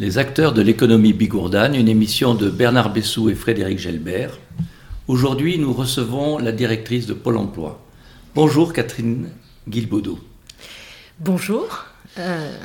[0.00, 4.38] Les acteurs de l'économie bigourdane, une émission de Bernard Bessou et Frédéric Gelbert.
[5.08, 7.84] Aujourd'hui, nous recevons la directrice de Pôle emploi.
[8.36, 9.30] Bonjour Catherine
[9.68, 10.20] Guilbaudot.
[11.18, 11.86] Bonjour.
[12.16, 12.56] Euh,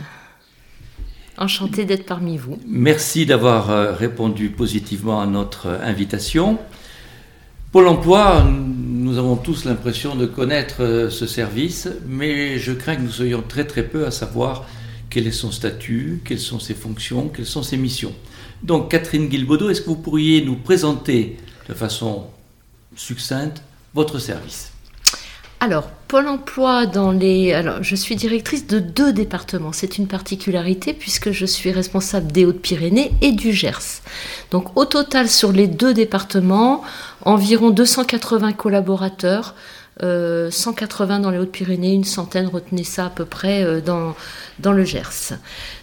[1.39, 2.59] enchanté d'être parmi vous.
[2.67, 6.59] Merci d'avoir euh, répondu positivement à notre invitation.
[7.71, 13.01] Pôle emploi, nous avons tous l'impression de connaître euh, ce service, mais je crains que
[13.01, 14.67] nous soyons très très peu à savoir
[15.13, 18.13] quel est son statut, quelles sont ses fonctions, quelles sont ses missions.
[18.63, 21.37] Donc Catherine Guilbaudot, est-ce que vous pourriez nous présenter
[21.69, 22.25] de façon
[22.95, 23.61] succincte
[23.93, 24.71] votre service?
[25.59, 27.53] Alors, Pôle emploi dans les.
[27.53, 29.71] Alors, je suis directrice de deux départements.
[29.71, 34.01] C'est une particularité puisque je suis responsable des Hautes-Pyrénées et du Gers.
[34.51, 36.83] Donc, au total, sur les deux départements,
[37.21, 39.55] environ 280 collaborateurs
[39.99, 44.15] 180 euh, dans les Hautes-Pyrénées, une centaine, retenez ça à peu près, euh, dans,
[44.59, 45.33] dans le Gers.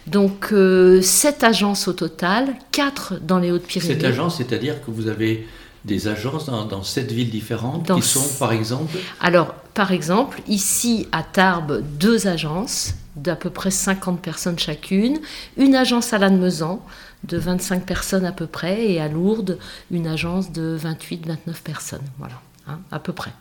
[0.07, 3.93] Donc, euh, sept agences au total, quatre dans les Hautes-Pyrénées.
[3.93, 5.47] Cette agence, c'est-à-dire que vous avez
[5.85, 11.23] des agences dans, sept villes différentes qui sont, par exemple Alors, par exemple, ici à
[11.23, 15.19] Tarbes, deux agences d'à peu près 50 personnes chacune,
[15.57, 16.85] une agence à Lannemezan
[17.23, 19.57] de 25 personnes à peu près, et à Lourdes,
[19.89, 22.01] une agence de 28-29 personnes.
[22.19, 23.31] Voilà, hein, à peu près.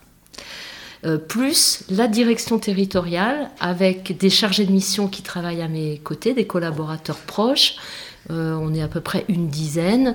[1.06, 6.34] Euh, plus la direction territoriale avec des chargés de mission qui travaillent à mes côtés,
[6.34, 7.76] des collaborateurs proches.
[8.30, 10.14] Euh, on est à peu près une dizaine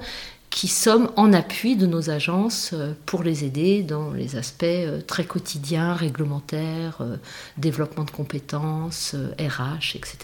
[0.52, 4.66] qui sommes en appui de nos agences euh, pour les aider dans les aspects
[5.08, 7.02] très quotidiens, réglementaires,
[7.58, 10.18] développement de compétences, RH, etc.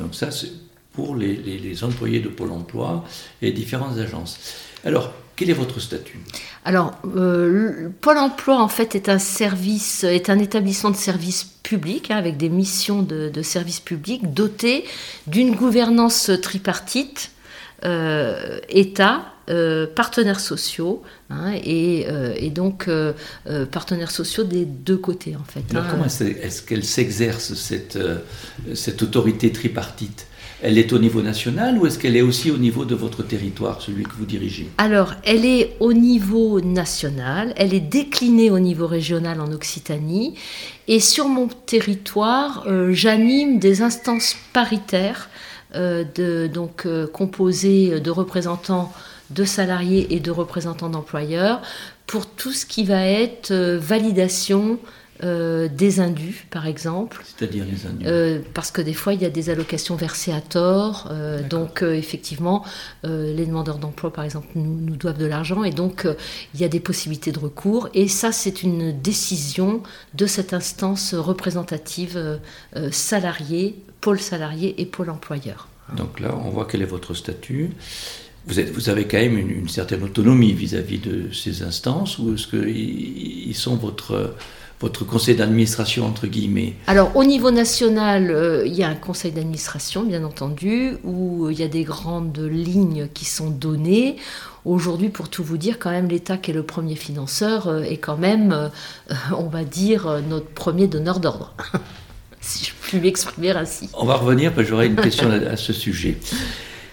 [0.00, 0.50] Donc ça, c'est
[0.94, 3.04] pour les, les, employés de Pôle Emploi
[3.42, 4.38] et différentes agences.
[4.84, 6.18] Alors, quel est votre statut?
[6.64, 12.10] Alors, euh, Pôle Emploi en fait est un service, est un établissement de service public
[12.10, 14.84] hein, avec des missions de, service public doté
[15.26, 17.30] d'une gouvernance tripartite,
[17.84, 22.06] euh, État, euh, partenaires sociaux hein, et,
[22.50, 22.88] donc
[23.70, 25.64] partenaires sociaux des deux côtés en fait.
[25.70, 25.88] Alors, hein.
[25.90, 27.98] comment est-ce qu'elle s'exerce cette,
[28.74, 30.26] cette autorité tripartite?
[30.64, 33.82] Elle est au niveau national ou est-ce qu'elle est aussi au niveau de votre territoire,
[33.82, 34.70] celui que vous dirigez?
[34.78, 40.34] Alors, elle est au niveau national, elle est déclinée au niveau régional en Occitanie,
[40.88, 45.28] et sur mon territoire, euh, j'anime des instances paritaires,
[45.74, 48.90] euh, donc euh, composées de représentants
[49.30, 51.60] de salariés et de représentants d'employeurs,
[52.06, 54.78] pour tout ce qui va être validation
[55.22, 57.22] euh, des indus, par exemple.
[57.24, 60.40] C'est-à-dire les indus euh, Parce que des fois, il y a des allocations versées à
[60.40, 61.08] tort.
[61.10, 62.64] Euh, donc, effectivement,
[63.04, 65.62] les demandeurs d'emploi, par exemple, nous, doivent de l'argent.
[65.62, 66.06] Et donc,
[66.54, 67.88] il y a des possibilités de recours.
[67.94, 69.82] Et ça, c'est une décision
[70.14, 72.40] de cette instance représentative
[72.90, 75.68] salarié, pôle salarié et pôle employeur.
[75.96, 77.70] Donc là, on voit quel est votre statut.
[78.46, 82.46] Vous, êtes, vous, avez quand même une, certaine autonomie vis-à-vis de ces instances, ou est-ce
[82.46, 84.34] qu'ils sont votre,
[84.80, 89.32] votre conseil d'administration, entre guillemets Alors, au niveau national, euh, il y a un conseil
[89.32, 94.16] d'administration, bien entendu, où il y a des grandes lignes qui sont données.
[94.64, 97.98] Aujourd'hui, pour tout vous dire, quand même, l'État, qui est le premier financeur, euh, est
[97.98, 98.68] quand même, euh,
[99.38, 101.54] on va dire, notre premier donneur d'ordre.
[102.40, 103.88] si je puis m'exprimer ainsi.
[103.94, 106.18] On va revenir, parce que j'aurai une question à, ce sujet.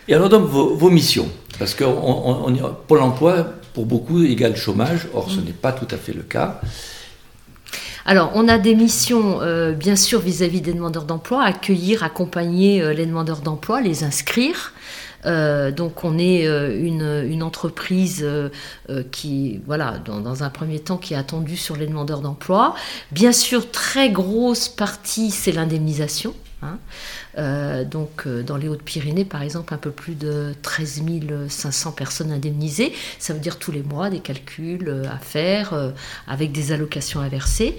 [0.08, 1.30] Et alors, donc, vos, missions?
[1.60, 2.54] Parce que on,
[2.88, 5.08] Pôle emploi, pour beaucoup, égale chômage.
[5.14, 5.46] Or, ce mm.
[5.46, 6.62] n'est pas tout à fait le cas.
[8.06, 12.94] Alors, on a des missions, euh, bien sûr, vis-à-vis des demandeurs d'emploi, accueillir, accompagner euh,
[12.94, 14.74] les demandeurs d'emploi, les inscrire.
[15.28, 18.28] Euh, donc on est une, entreprise
[19.12, 22.76] qui, voilà, dans, un premier temps, qui est attendue sur les demandeurs d'emploi.
[23.12, 26.34] Bien sûr, très grosse partie, c'est l'indemnisation.
[26.64, 26.78] Hein.
[27.38, 31.04] Euh, donc euh, dans les Hautes-Pyrénées, par exemple, un peu plus de 13
[31.50, 32.94] 500 personnes indemnisées.
[33.20, 35.92] Ça veut dire tous les mois des calculs euh, à faire
[36.28, 37.78] avec des allocations à verser.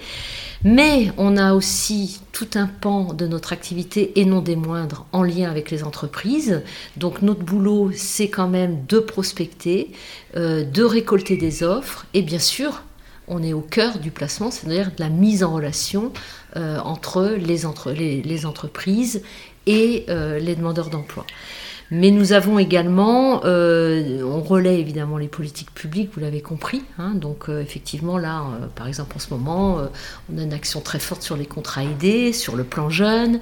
[0.63, 5.23] Mais on a aussi tout un pan de notre activité, et non des moindres, en
[5.23, 6.61] lien avec les entreprises.
[6.97, 9.91] Donc notre boulot, c'est quand même de prospecter,
[10.35, 12.83] de récolter des offres et bien sûr
[13.27, 16.11] on est au cœur du placement, c'est-à-dire de la mise en relation
[16.55, 17.65] euh, entre, les,
[18.45, 19.21] entreprises
[19.65, 21.25] et euh, les demandeurs d'emploi.
[21.91, 26.81] Mais nous avons également, euh, on relaie évidemment les politiques publiques, vous l'avez compris.
[26.97, 27.13] Hein.
[27.13, 28.43] donc effectivement là,
[28.75, 29.79] par exemple en ce moment,
[30.31, 33.39] on a une action très forte sur les contrats aidés, sur le plan jeune.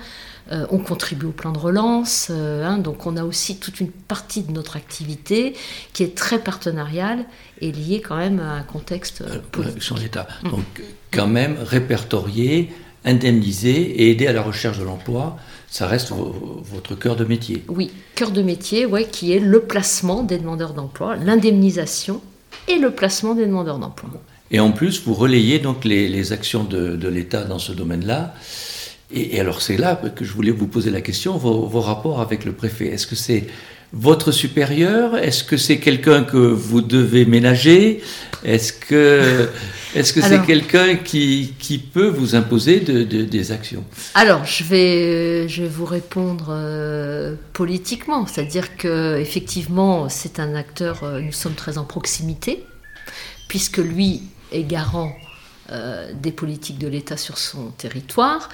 [0.51, 3.91] Euh, on contribue au plan de relance, euh, hein, donc on a aussi toute une
[3.91, 5.53] partie de notre activité
[5.93, 7.25] qui est très partenariale
[7.61, 9.83] et liée quand même à un contexte euh, politique.
[9.83, 10.27] Sur l'État.
[10.43, 10.49] Mm.
[10.49, 12.71] Donc quand même répertorier,
[13.05, 15.37] indemniser et aider à la recherche de l'emploi,
[15.69, 17.63] ça reste votre cœur de métier.
[17.67, 22.21] Oui, cœur de métier, ouais, qui est le placement des demandeurs d'emploi, l'indemnisation
[22.67, 24.09] et le placement des demandeurs d'emploi.
[24.51, 28.35] Et en plus, vous relayez donc les, actions de, l'État dans ce domaine-là.
[29.13, 32.45] Et, alors c'est là que je voulais vous poser la question, vos, vos rapports avec
[32.45, 32.87] le préfet.
[32.87, 33.47] Est-ce que c'est
[33.93, 35.17] votre supérieur?
[35.17, 38.01] Est-ce que c'est quelqu'un que vous devez ménager?
[38.43, 39.49] Est-ce que
[39.95, 43.83] est-ce que c'est quelqu'un qui, qui, peut vous imposer de, des actions?
[44.15, 51.03] Alors, je vais, je vais vous répondre euh, politiquement, c'est-à-dire que effectivement, c'est un acteur.
[51.03, 52.63] Euh, nous sommes très en proximité,
[53.49, 54.23] puisque lui
[54.53, 55.13] est garant
[55.71, 58.49] euh, des politiques de l'État sur son territoire.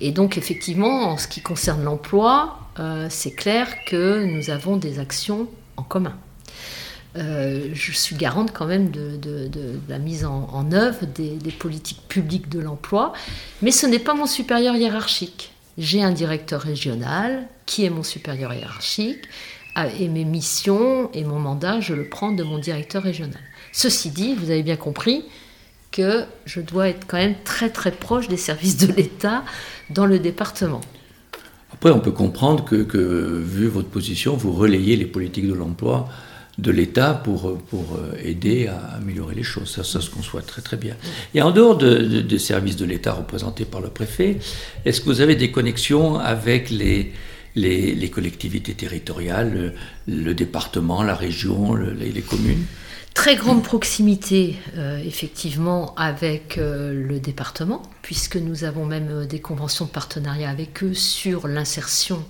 [0.00, 4.98] Et donc, effectivement, en ce qui concerne l'emploi, euh, c'est clair que nous avons des
[4.98, 6.16] actions en commun.
[7.16, 9.18] Euh, je suis garante quand même de,
[9.88, 13.12] la mise en, œuvre des, politiques publiques de l'emploi,
[13.60, 15.52] mais ce n'est pas mon supérieur hiérarchique.
[15.76, 19.24] J'ai un directeur régional qui est mon supérieur hiérarchique,
[19.98, 23.40] et mes missions et mon mandat, je le prends de mon directeur régional.
[23.72, 25.24] Ceci dit, vous avez bien compris
[25.92, 29.44] que je dois être quand même très très proche des services de l'État
[29.90, 30.80] dans le département.
[31.72, 36.08] Après, on peut comprendre que, vu votre position, vous relayez les politiques de l'emploi
[36.58, 39.70] de l'État pour, pour euh, aider à améliorer les choses.
[39.70, 40.96] Ça, ça se conçoit très très bien.
[41.34, 44.38] Et en dehors des services de l'État représentés par le préfet,
[44.84, 47.12] est-ce que vous avez des connexions avec les,
[47.54, 49.72] les, collectivités territoriales,
[50.06, 52.66] le, département, la région, les communes?
[53.14, 59.38] Très grande proximité, euh, effectivement, avec euh, le département, puisque nous avons même euh, des
[59.38, 62.24] conventions de partenariat avec eux sur l'insertion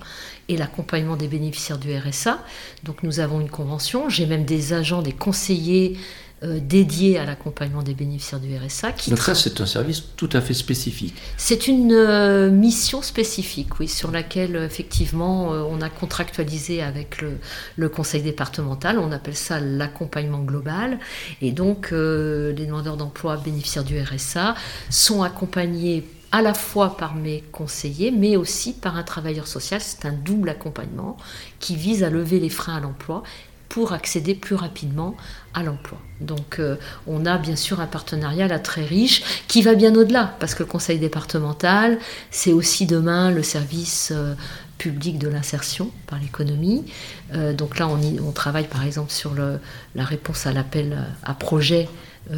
[0.48, 2.44] et l'accompagnement des bénéficiaires du RSA.
[2.82, 4.08] Donc nous avons une convention.
[4.08, 5.98] J'ai même des agents, des conseillers
[6.44, 8.92] euh, dédié à l'accompagnement des bénéficiaires du RSA.
[8.92, 11.14] Qui Donc ça, c'est un service tout à fait spécifique.
[11.36, 17.38] C'est une euh, mission spécifique, oui, sur laquelle effectivement euh, on a contractualisé avec le,
[17.76, 18.98] le, conseil départemental.
[18.98, 20.98] On appelle ça l'accompagnement global.
[21.42, 24.54] Et donc les demandeurs d'emploi bénéficiaires du RSA
[24.90, 29.80] sont accompagnés à la fois par mes conseillers, mais aussi par un travailleur social.
[29.80, 31.16] C'est un double accompagnement
[31.60, 33.22] qui vise à lever les freins à l'emploi
[33.72, 35.16] pour accéder plus rapidement
[35.54, 35.98] à l'emploi.
[36.20, 36.76] Donc euh,
[37.06, 40.62] on a bien sûr un partenariat là très riche qui va bien au-delà, parce que
[40.62, 41.98] le conseil départemental,
[42.30, 44.34] c'est aussi demain le service euh,
[44.76, 46.84] public de l'insertion par l'économie.
[47.32, 51.88] Euh, donc là, on, travaille par exemple sur la réponse à l'appel à projet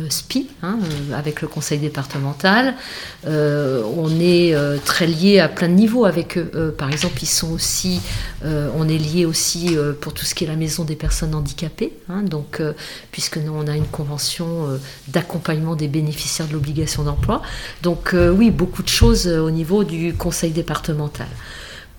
[0.09, 2.75] SPI, hein, euh, avec le conseil départemental.
[3.27, 4.55] Euh, on est
[4.85, 6.75] très lié à plein de niveaux avec eux.
[6.77, 8.01] par exemple, ils sont aussi,
[8.43, 11.93] on est lié aussi pour tout ce qui est la maison des personnes handicapées.
[12.09, 12.63] Hein, donc,
[13.11, 14.79] puisque nous, on a une convention
[15.09, 17.43] d'accompagnement des bénéficiaires de l'obligation d'emploi.
[17.83, 21.29] Donc, oui, beaucoup de choses au niveau du conseil départemental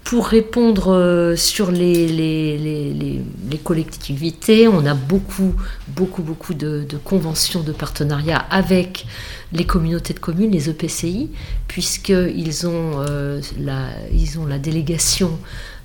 [0.05, 5.55] pour répondre euh, sur les, les, collectivités, on a beaucoup,
[5.87, 9.07] beaucoup, beaucoup de, conventions de partenariat avec
[9.51, 11.31] les communautés de communes, les EPCI,
[11.67, 15.39] puisqu'ils ont, euh, la, ils ont la délégation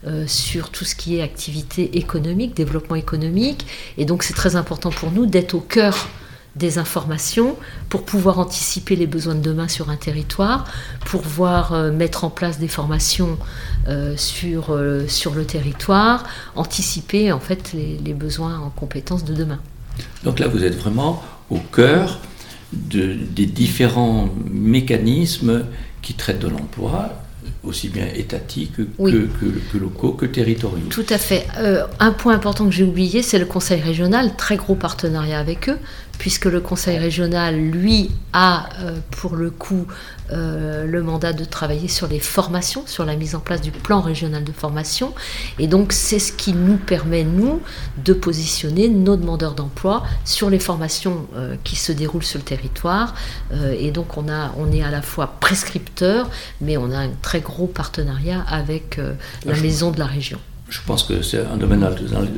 [0.06, 3.66] euh, sur tout ce qui est activité économique, développement économique.
[3.96, 6.08] Et donc c'est très important pour nous d'être au cœur
[6.56, 7.56] des informations
[7.88, 10.64] pour pouvoir anticiper les besoins de demain sur un territoire,
[11.06, 13.38] pour voir euh, mettre en place des formations
[13.88, 16.24] euh, sur, euh, sur le territoire,
[16.56, 19.60] anticiper en fait les, besoins en compétences de demain.
[20.24, 22.18] Donc là, vous êtes vraiment au cœur
[22.72, 25.64] de, des différents mécanismes
[26.02, 27.22] qui traitent de l'emploi,
[27.62, 30.88] aussi bien étatiques que, locaux que territoriaux.
[30.90, 31.46] Tout à fait.
[32.00, 35.78] un point important que j'ai oublié, c'est le Conseil régional, très gros partenariat avec eux,
[36.20, 39.86] puisque le Conseil régional, lui, a euh, pour le coup
[40.32, 44.02] euh, le mandat de travailler sur les formations, sur la mise en place du plan
[44.02, 45.14] régional de formation.
[45.58, 47.62] Et donc c'est ce qui nous permet, nous,
[48.04, 53.14] de positionner nos demandeurs d'emploi sur les formations euh, qui se déroulent sur le territoire.
[53.78, 56.28] et donc on, a, on est à la fois prescripteur,
[56.60, 59.00] mais on a un très gros partenariat avec
[59.46, 60.38] la maison de la région
[60.70, 61.84] je pense que c'est un domaine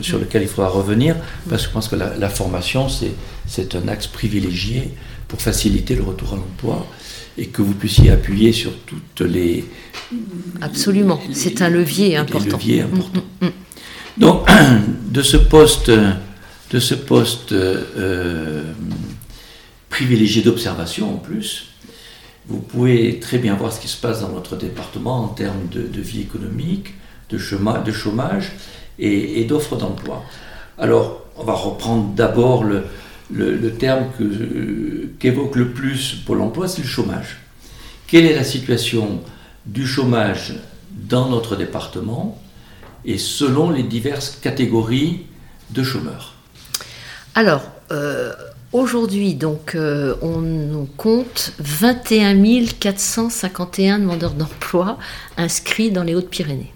[0.00, 1.16] sur lequel il faudra revenir,
[1.48, 4.90] parce que je pense que la, formation, c'est un axe privilégié
[5.28, 6.86] pour faciliter le retour à l'emploi
[7.38, 9.64] et que vous puissiez appuyer sur toutes les...
[10.60, 12.58] Absolument, c'est un levier important.
[12.58, 13.50] Mm, mm, mm.
[14.18, 14.50] Donc,
[15.10, 18.62] de ce poste, de ce poste euh,
[19.88, 21.68] privilégié d'observation en plus,
[22.46, 26.00] vous pouvez très bien voir ce qui se passe dans notre département en termes de
[26.00, 26.94] vie économique,
[27.32, 28.52] de chômage,
[28.98, 30.22] et, d'offres d'emploi.
[30.78, 32.84] Alors, on va reprendre d'abord le,
[33.32, 34.06] le, terme
[35.18, 37.38] qu'évoque le plus Pôle emploi, c'est le chômage.
[38.06, 39.20] Quelle est la situation
[39.66, 40.54] du chômage
[40.90, 42.38] dans notre département
[43.04, 45.26] et selon les diverses catégories
[45.70, 46.34] de chômeurs?
[47.34, 48.32] Alors, euh,
[48.72, 54.98] aujourd'hui, donc, euh, on, compte 21 451 demandeurs d'emploi
[55.38, 56.72] inscrits dans les Hautes-Pyrénées.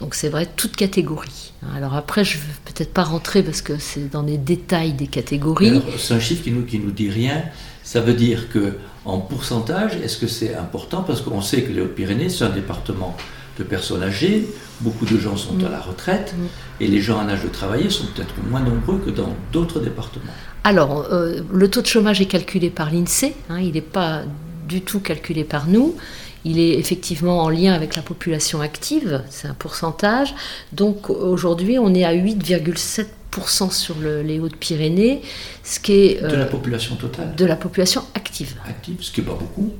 [0.00, 1.52] Donc c'est vrai, toute catégorie.
[1.76, 5.06] Alors après, je ne vais peut-être pas rentrer parce que c'est dans les détails des
[5.06, 5.82] catégories.
[5.98, 7.42] C'est un chiffre qui nous, qui nous dit rien.
[7.84, 11.02] Ça veut dire que en pourcentage, est-ce que c'est important?
[11.02, 13.16] Parce qu'on sait que les Hautes-Pyrénées, c'est un département
[13.58, 14.46] de personnes âgées,
[14.80, 16.34] beaucoup de gens sont à la retraite,
[16.80, 20.32] et les gens en âge de travailler sont peut-être moins nombreux que dans d'autres départements.
[20.64, 24.22] Alors, euh, le taux de chômage est calculé par l'INSEE, hein, il n'est pas
[24.68, 25.96] du tout calculé par nous.
[26.44, 30.34] Il est effectivement en lien avec la population active, c'est un pourcentage.
[30.72, 35.22] Donc aujourd'hui, on est à 8,7% sur les Hautes-Pyrénées,
[35.62, 36.22] ce qui est...
[36.22, 38.54] de la euh, population totale De la population active.
[38.66, 39.72] Active, ce qui n'est pas beaucoup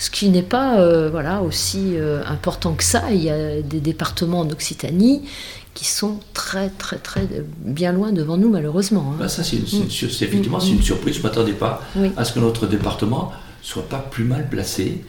[0.00, 3.10] ce qui n'est pas euh, voilà, aussi euh, important que ça.
[3.10, 5.28] Il y a des départements en Occitanie
[5.74, 9.12] qui sont très, très, très bien loin devant nous, malheureusement.
[9.12, 9.16] Hein.
[9.18, 11.16] Bah, ça, c'est effectivement c'est une surprise.
[11.16, 11.82] Je ne m'attendais pas
[12.16, 15.04] à ce que notre département soit pas plus mal placé.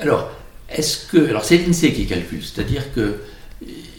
[0.00, 0.30] Alors,
[0.70, 1.28] est-ce que.
[1.28, 3.16] Alors, c'est l'INSEE qui calcule, c'est-à-dire que.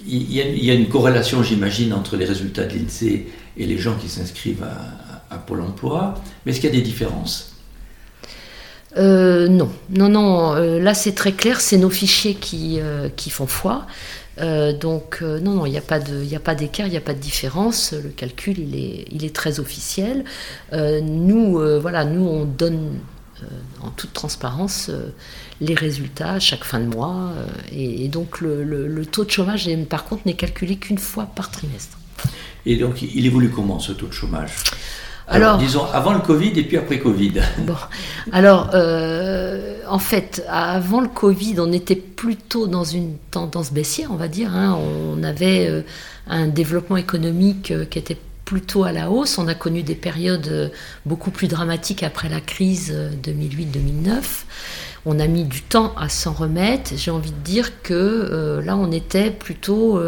[0.09, 4.07] Il y, a, une corrélation, j'imagine, entre les résultats de l'INSEE et les gens qui
[4.07, 7.53] s'inscrivent à, Pôle emploi, mais est-ce qu'il y a des différences?
[8.95, 10.53] Euh, non, non, non.
[10.55, 11.59] Euh, là, c'est très clair.
[11.59, 13.85] C'est nos fichiers qui, euh, qui font foi.
[14.39, 17.91] donc, non, non, il n'y a pas d'écart, il n'y a pas de différence.
[17.91, 20.23] Le calcul, il est, il est très officiel.
[20.71, 22.93] nous, voilà, nous, on donne
[23.81, 24.91] en toute transparence
[25.61, 27.31] les résultats à chaque fin de mois.
[27.71, 31.97] Et, donc, le, le, taux de chômage, par contre, n'est calculé qu'une fois par trimestre.
[32.65, 34.51] Et donc, il évolue comment ce taux de chômage?
[35.27, 37.33] Alors, disons avant le Covid et puis après Covid.
[37.59, 37.75] Bon,
[38.31, 44.15] alors euh, en fait, avant le Covid, on était plutôt dans une tendance baissière, on
[44.15, 44.55] va dire.
[44.55, 44.77] Hein.
[44.79, 45.81] On avait euh,
[46.27, 48.17] un développement économique euh, qui était
[48.47, 49.37] plutôt à la hausse.
[49.37, 50.71] On a connu des périodes
[51.05, 54.21] beaucoup plus dramatiques après la crise 2008-2009.
[55.05, 56.93] On a mis du temps à s'en remettre.
[56.95, 59.99] J'ai envie de dire que là, on était plutôt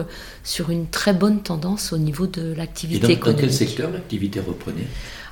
[0.44, 3.42] sur une très bonne tendance au niveau de l'activité économique.
[3.42, 4.88] Dans quel secteur l'activité reprenait?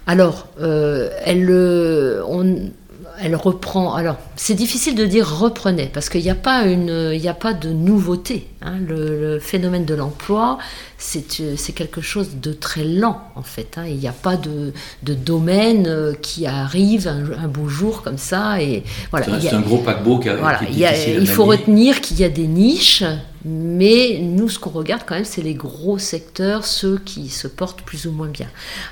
[0.08, 2.72] Alors, euh, elle, euh, on,
[3.20, 3.94] elle reprend.
[3.94, 7.54] Alors, c'est difficile de dire reprenait parce qu'il n'y a pas une, il a pas
[7.54, 8.48] de nouveauté.
[8.62, 8.76] Hein.
[8.88, 10.58] Le, phénomène de l'emploi,
[10.98, 13.78] c'est quelque chose de très lent en fait.
[13.78, 13.86] Hein.
[13.88, 18.62] Il n'y a pas de, de, domaine euh, qui arrive un, beau jour comme ça
[18.62, 19.28] et voilà.
[19.40, 20.80] C'est un gros paquebot qui, voilà, il,
[21.22, 23.04] il faut retenir qu'il y a des niches,
[23.46, 27.82] mais nous, ce qu'on regarde quand même, c'est les gros secteurs, ceux qui se portent
[27.82, 28.48] plus ou moins bien.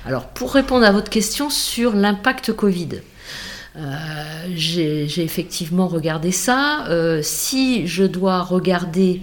[0.06, 3.00] Alors, pour répondre à votre question sur l'impact Covid.
[3.76, 6.86] Euh, j'ai effectivement regardé ça.
[6.88, 9.22] Euh, si je dois regarder,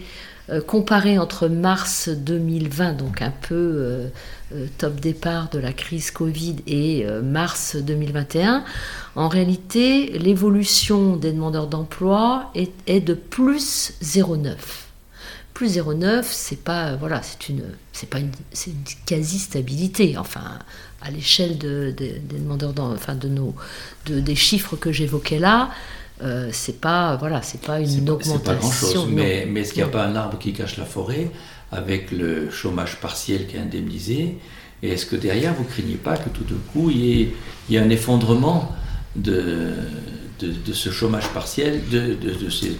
[0.49, 4.09] euh, comparer entre mars 2020, donc un peu
[4.77, 8.63] top départ de la crise Covid, et mars 2021,
[9.15, 14.53] en réalité, l'évolution des demandeurs d'emploi est, de plus 0,9
[15.55, 17.63] plus 0,9, c'est pas voilà, c'est une,
[18.17, 18.31] une
[19.05, 20.17] quasi stabilité.
[20.17, 20.57] Enfin,
[21.03, 23.53] à l'échelle de, des demandeurs, enfin de nos
[24.05, 25.69] de, des chiffres que j'évoquais là,
[26.21, 28.39] euh, c'est pas voilà, c'est pas une augmentation.
[28.39, 30.85] Pas grand chose, mais, mais est-ce qu'il n'y a pas un arbre qui cache la
[30.85, 31.29] forêt
[31.71, 34.37] avec le chômage partiel qui est indemnisé
[34.81, 37.33] Et est-ce que derrière vous craignez pas que tout d'un coup il y, ait,
[37.67, 38.71] il y ait un effondrement
[39.15, 39.73] de,
[40.39, 42.77] de, de, ce chômage partiel, de, de ces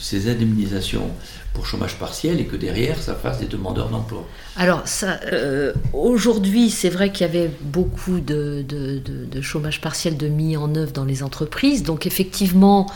[0.00, 1.10] ces indemnisations?
[1.54, 4.24] Pour chômage partiel et que derrière, ça fasse des demandeurs d'emploi
[4.56, 4.84] Alors,
[5.32, 10.74] euh, aujourd'hui, c'est vrai qu'il y avait beaucoup de, de, chômage partiel de mis en
[10.74, 11.82] œuvre dans les entreprises.
[11.82, 12.86] Donc, effectivement,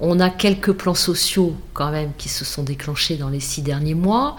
[0.00, 3.94] on a quelques plans sociaux quand même qui se sont déclenchés dans les six derniers
[3.94, 4.36] mois.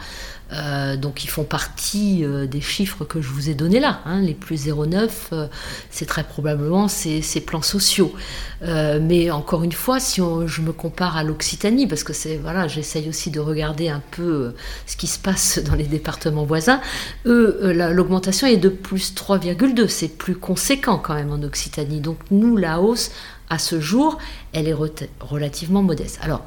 [0.54, 4.02] Euh, donc ils font partie euh, des chiffres que je vous ai donnés là.
[4.06, 4.22] Hein.
[4.22, 5.48] Les plus 0,9, euh,
[5.90, 8.14] c'est très probablement ces, plans sociaux.
[8.62, 13.10] mais encore une fois, si je me compare à l'Occitanie, parce que c'est voilà, j'essaye
[13.10, 14.54] aussi de regarder un peu
[14.86, 16.80] ce qui se passe dans les départements voisins,
[17.26, 19.88] eux, l'augmentation est de plus 3,2.
[19.88, 22.00] C'est plus conséquent quand même en Occitanie.
[22.00, 23.12] Donc nous, la hausse,
[23.50, 24.18] à ce jour,
[24.54, 24.76] elle est
[25.20, 26.20] relativement modeste.
[26.22, 26.46] Alors,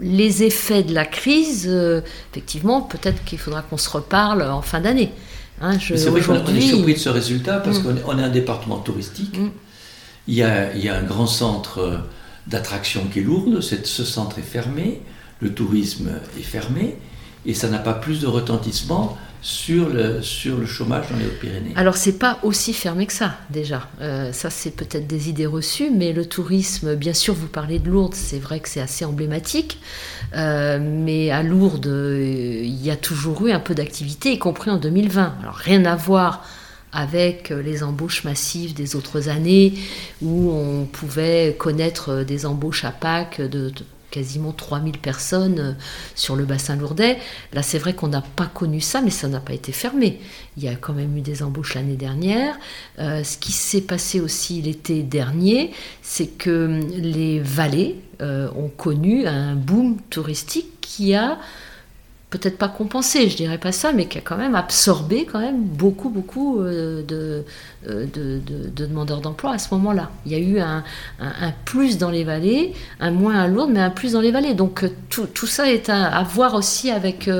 [0.00, 2.00] les effets de la crise, euh,
[2.32, 5.12] effectivement, peut-être qu'il faudra qu'on se reparle en fin d'année.
[5.60, 8.00] Hein, c'est vrai qu'on est surpris de ce résultat parce mm.
[8.02, 9.38] qu'on est, un département touristique.
[9.38, 9.50] Mm.
[10.26, 11.98] Il, y a, un grand centre euh,
[12.46, 13.46] d'attraction qui est lourd.
[13.60, 15.00] Ce centre est fermé,
[15.40, 16.96] le tourisme est fermé,
[17.46, 21.74] et ça n'a pas plus de retentissement sur le, sur le chômage dans les Hautes-Pyrénées.
[21.76, 23.86] Alors c'est pas aussi fermé que ça déjà.
[24.00, 27.90] Euh, ça c'est peut-être des idées reçues, mais le tourisme, bien sûr, vous parlez de
[27.90, 29.78] Lourdes, c'est vrai que c'est assez emblématique,
[30.34, 34.78] euh, mais à Lourdes, il y a toujours eu un peu d'activité, y compris en
[34.78, 35.34] 2020.
[35.42, 36.42] Alors rien à voir
[36.94, 39.74] avec les embauches massives des autres années
[40.22, 43.72] où on pouvait connaître des embauches à Pâques de,
[44.14, 45.72] quasiment 3000 personnes euh,
[46.14, 47.18] sur le bassin lourdais.
[47.52, 50.20] Là, c'est vrai qu'on n'a pas connu ça, mais ça n'a pas été fermé.
[50.56, 52.54] Il y a quand même eu des embauches l'année dernière.
[53.00, 59.26] Euh, ce qui s'est passé aussi l'été dernier, c'est que les vallées euh, ont connu
[59.26, 61.38] un boom touristique qui a
[62.38, 65.62] peut-être pas compensé, je dirais pas ça, mais qui a quand même absorbé quand même
[65.62, 70.10] beaucoup, beaucoup euh, euh, de, de, demandeurs d'emploi à ce moment-là.
[70.26, 70.82] Il y a eu un,
[71.64, 74.54] plus dans les vallées, un moins à Lourdes, mais un plus dans les vallées.
[74.54, 77.30] Donc euh, tout, ça est à, voir aussi avec...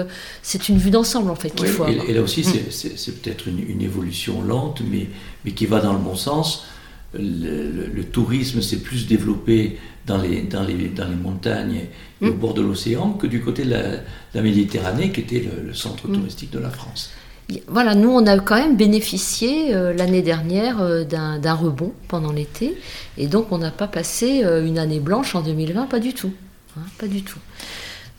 [0.42, 2.08] c'est une vue d'ensemble en fait qu'il faut avoir.
[2.08, 2.70] Et, là aussi, mm.
[2.70, 5.08] c'est peut-être une, évolution lente, mais,
[5.44, 6.66] mais qui va dans le bon sens.
[7.18, 11.86] Le, tourisme s'est plus développé dans les, dans les, dans les montagnes
[12.20, 12.30] au mm.
[12.32, 13.74] bord de l'océan que du côté de
[14.34, 16.14] la, Méditerranée, qui était le, centre mm.
[16.14, 17.10] touristique de la France.
[17.68, 22.74] Voilà, nous on a quand même bénéficié euh, l'année dernière euh, d'un rebond pendant l'été,
[23.18, 26.32] et donc on n'a pas passé euh, une année blanche en 2020, pas du tout,
[26.78, 27.38] hein, pas du tout.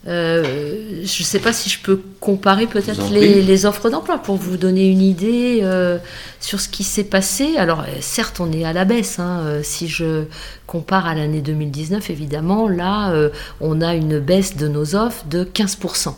[0.08, 4.56] Euh, je ne sais pas si je peux comparer peut-être les, offres d'emploi pour vous
[4.56, 5.98] donner une idée euh,
[6.40, 7.56] sur ce qui s'est passé.
[7.56, 9.18] Alors euh, certes, on est à la baisse.
[9.18, 10.24] Hein, si je
[10.66, 13.12] compare à l'année 2019, évidemment, là,
[13.60, 16.14] on a une baisse de nos offres de 15%.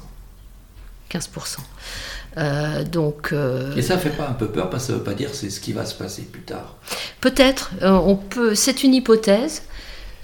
[1.11, 2.85] 15%.
[2.91, 3.35] donc,
[3.77, 5.49] Et ça fait pas un peu peur parce que ça ne veut pas dire c'est
[5.49, 6.77] ce qui va se passer plus tard.
[7.21, 7.71] Peut-être.
[7.83, 8.55] on peut.
[8.55, 9.63] C'est une hypothèse.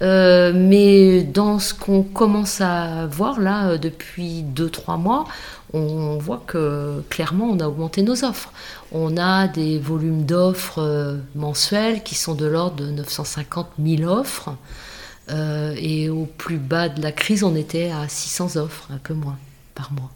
[0.01, 5.25] Euh, mais dans ce qu'on commence à voir là euh, depuis 2-3 mois,
[5.73, 8.51] on voit que clairement on a augmenté nos offres.
[8.91, 14.55] On a des volumes d'offres euh, mensuels qui sont de l'ordre de 950 000 offres.
[15.29, 19.37] et au plus bas de la crise, on était à 600 offres, un peu moins
[19.73, 20.11] par mois.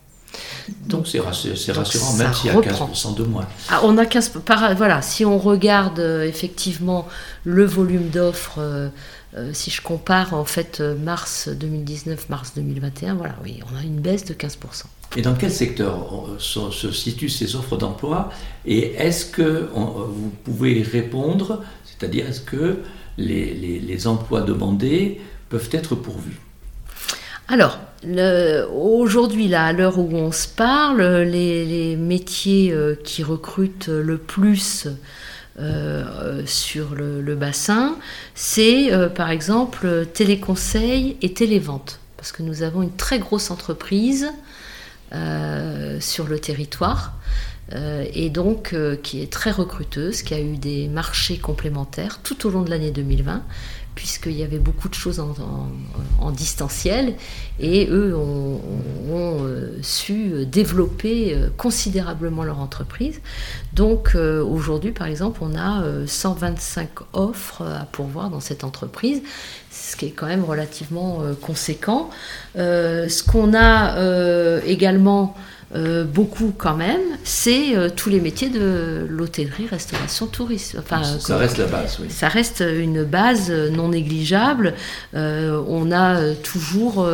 [0.87, 3.47] Donc c'est rassurant, même s'il y a 15% de moins.
[3.69, 4.33] Ah, on a 15,
[4.77, 7.07] voilà, si on regarde effectivement
[7.43, 8.59] le volume d'offres
[9.37, 13.83] euh, si je compare en fait euh, mars 2019, mars 2021, voilà, oui, on a
[13.83, 14.85] une baisse de 15%.
[15.17, 18.31] Et dans quel secteur se, situent ces offres d'emploi?
[18.65, 22.79] Et est-ce que vous pouvez répondre, c'est-à-dire est-ce que
[23.17, 26.39] les, emplois demandés peuvent être pourvus?
[27.51, 27.79] Alors,
[28.71, 34.87] aujourd'hui, là, à l'heure où on se parle, les, métiers euh, qui recrutent le plus
[35.59, 37.97] euh, sur le, bassin,
[38.35, 41.99] c'est euh, par exemple téléconseil et télévente.
[42.17, 44.31] Parce que nous avons une très grosse entreprise
[45.99, 47.13] sur le territoire
[48.13, 52.61] et donc qui est très recruteuse, qui a eu des marchés complémentaires tout au long
[52.61, 53.41] de l'année 2020
[53.99, 57.15] puisqu'il y avait beaucoup de choses en, distanciel,
[57.59, 58.61] et eux ont,
[59.11, 63.19] euh, su développer euh, considérablement leur entreprise.
[63.73, 69.21] Donc euh, aujourd'hui, par exemple, on a 125 offres à pourvoir dans cette entreprise,
[69.69, 72.09] ce qui est quand même relativement conséquent.
[72.55, 75.35] ce qu'on a également
[75.75, 80.79] euh, beaucoup quand même, c'est euh, tous les métiers de l'hôtellerie, restauration, tourisme.
[80.79, 82.07] Enfin, ça, reste la base, oui.
[82.09, 84.73] Ça reste une base non négligeable.
[85.13, 87.07] Euh, on a toujours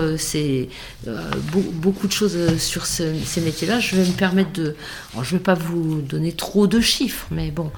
[1.82, 3.80] beaucoup de choses sur ces métiers-là.
[3.80, 4.76] Je vais me permettre de...
[5.15, 7.72] je ne vais pas vous donner trop de chiffres, mais bon.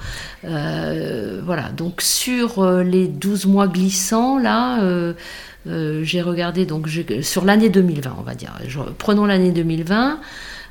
[0.44, 4.80] voilà, donc sur les 12 mois glissants, là...
[5.66, 6.88] j'ai regardé donc
[7.22, 8.54] sur l'année 2020, on va dire.
[8.96, 10.20] prenons l'année 2020.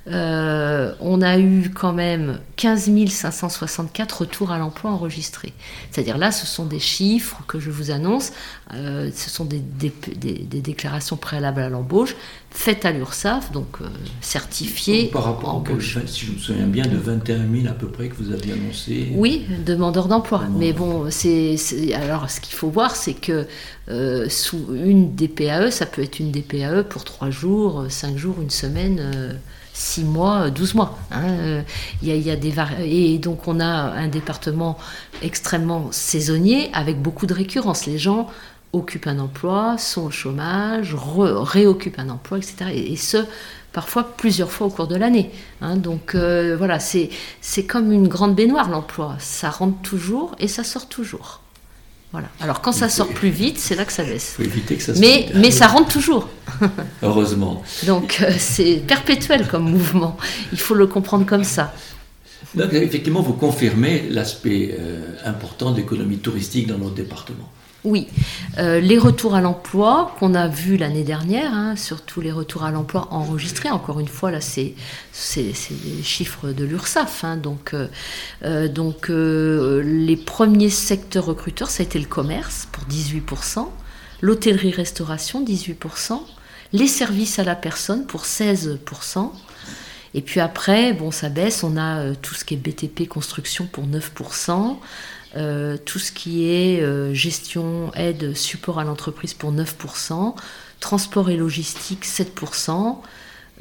[0.10, 5.54] Euh, on a eu quand même 15 564 retours à l'emploi enregistrés.
[5.92, 8.32] C'est-à-dire là, ce sont des chiffres que je vous annonce,
[8.74, 12.16] euh, ce sont des, déclarations préalables à l'embauche
[12.50, 13.86] faites à l'URSSAF, donc euh,
[14.22, 15.08] certifiées.
[15.08, 15.64] par rapport,
[16.08, 19.12] si je me souviens bien, de 21 000 à peu près que vous aviez annoncé.
[19.14, 20.44] Oui, demandeurs d'emploi.
[20.58, 21.58] Mais bon, c'est
[21.94, 23.46] alors ce qu'il faut voir, c'est que
[24.30, 29.38] sous une DPAE, ça peut être une DPAE pour 3 jours, 5 jours, une semaine
[29.78, 30.98] 6 mois, 12 mois.
[31.12, 31.62] Hein, euh,
[32.02, 34.78] il y, a, des et donc on a un département
[35.22, 37.86] extrêmement saisonnier avec beaucoup de récurrence.
[37.86, 38.28] Les gens
[38.74, 42.72] occupent un emploi, sont au chômage, réoccupent un emploi, etc.
[42.74, 43.18] Et, ce,
[43.72, 45.32] parfois plusieurs fois au cours de l'année.
[45.62, 45.76] Hein.
[45.76, 47.10] donc euh, voilà, c'est
[47.68, 49.16] comme une grande baignoire l'emploi.
[49.20, 51.42] Ça rentre toujours et ça sort toujours.
[52.12, 52.30] Voilà.
[52.40, 54.34] Alors quand ça sort plus vite, c'est là que ça baisse.
[54.38, 56.30] faut éviter que ça mais, mais ça rentre toujours.
[57.04, 57.64] Heureusement.
[57.86, 60.18] Donc euh, c'est perpétuel comme mouvement.
[60.54, 61.74] Il faut le comprendre comme ça.
[62.56, 67.50] Donc effectivement, vous confirmez l'aspect euh, important de l'économie touristique dans notre département.
[67.84, 68.08] Oui,
[68.58, 72.72] euh, les retours à l'emploi qu'on a vus l'année dernière, hein, surtout les retours à
[72.72, 74.74] l'emploi enregistrés, encore une fois, là, c'est
[75.38, 77.24] les chiffres de l'URSSAF.
[77.24, 77.88] Hein, donc, euh,
[78.44, 83.70] euh, donc les premiers secteurs recruteurs, ça a été le commerce pour 18%,
[84.22, 86.22] l'hôtellerie-restauration, 18%,
[86.74, 89.32] les services à la personne pour 16%.
[90.14, 93.86] Et puis après, bon, ça baisse, on a tout ce qui est BTP construction pour
[93.86, 94.78] 9%.
[95.38, 100.34] Euh, tout ce qui est euh, gestion, aide, support à l'entreprise pour 9%,
[100.80, 102.98] transport et logistique 7%,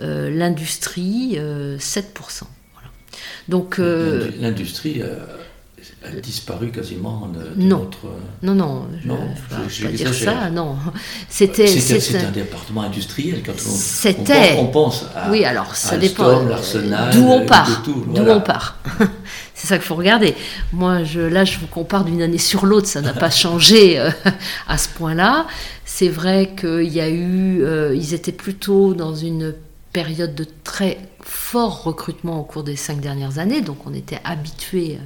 [0.00, 2.44] euh, l'industrie 7%.
[3.48, 7.78] Donc l'industrie a disparu quasiment de, non.
[7.78, 7.98] notre...
[8.42, 8.86] Non, non,
[9.68, 10.76] je ne vais pas dire ça, non.
[11.28, 16.42] C'était c'est un département industriel quand on, on, pense à Oui, alors ça dépend
[17.12, 17.82] d'où on part.
[17.84, 18.78] D'où on part.
[19.56, 20.36] c'est ça qu'il faut regarder.
[20.72, 24.10] Moi, je, là, je vous compare d'une année sur l'autre, ça n'a pas changé euh,
[24.68, 25.48] à ce point-là.
[25.84, 27.62] C'est vrai qu'il y a eu...
[27.62, 29.54] Euh, ils étaient plutôt dans une
[29.96, 34.98] période de très fort recrutement au cours des cinq dernières années, donc on était habitué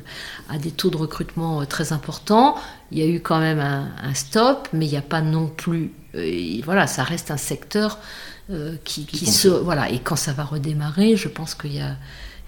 [0.48, 2.56] à des taux de recrutement euh, très importants.
[2.90, 5.92] Il y a eu quand même un, stop, mais il n'y a pas non plus,
[6.16, 8.00] euh, voilà, ça reste un secteur
[8.50, 11.96] euh, qui, se, voilà, et quand ça va redémarrer, je pense qu'il y a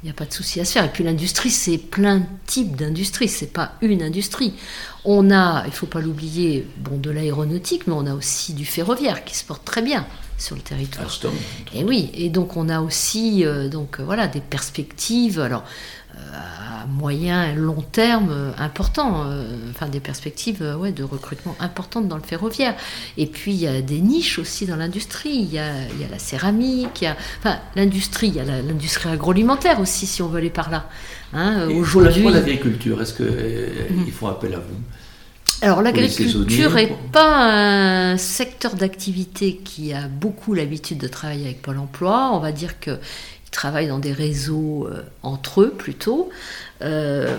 [0.03, 0.85] il n'y a pas de souci à se faire.
[0.85, 4.55] Et puis l'industrie, c'est plein de types d'industries, c'est pas une industrie.
[5.05, 9.25] On a, il faut pas l'oublier, bon, de l'aéronautique, mais on a aussi du ferroviaire
[9.25, 10.05] qui se porte très bien
[10.39, 11.09] sur le territoire.
[11.73, 15.39] et oui, et donc on a aussi euh, donc voilà des perspectives.
[15.39, 15.63] Alors
[16.33, 19.27] à moyen et long terme importants,
[19.71, 22.75] enfin des perspectives ouais, de recrutement importantes dans le ferroviaire.
[23.17, 25.35] Et puis il y a des niches aussi dans l'industrie.
[25.35, 28.41] Il y a, il y a la céramique, il y a enfin l'industrie, il y
[28.41, 30.89] a l'industrie agroalimentaire aussi si on veut aller par là.
[31.33, 34.11] Hein, Aujourd'hui, l'agriculture, est-ce qu'il mm.
[34.11, 34.77] faut appel à vous?
[35.63, 41.79] Alors l'agriculture n'est pas un secteur d'activité qui a beaucoup l'habitude de travailler avec Pôle
[41.79, 42.31] Emploi.
[42.33, 42.99] On va dire qu'ils
[43.53, 46.31] travaillent dans des réseaux euh, entre eux plutôt.
[46.83, 47.37] Euh,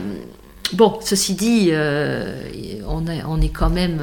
[0.72, 2.42] bon, ceci dit, euh,
[2.88, 4.00] on, est quand même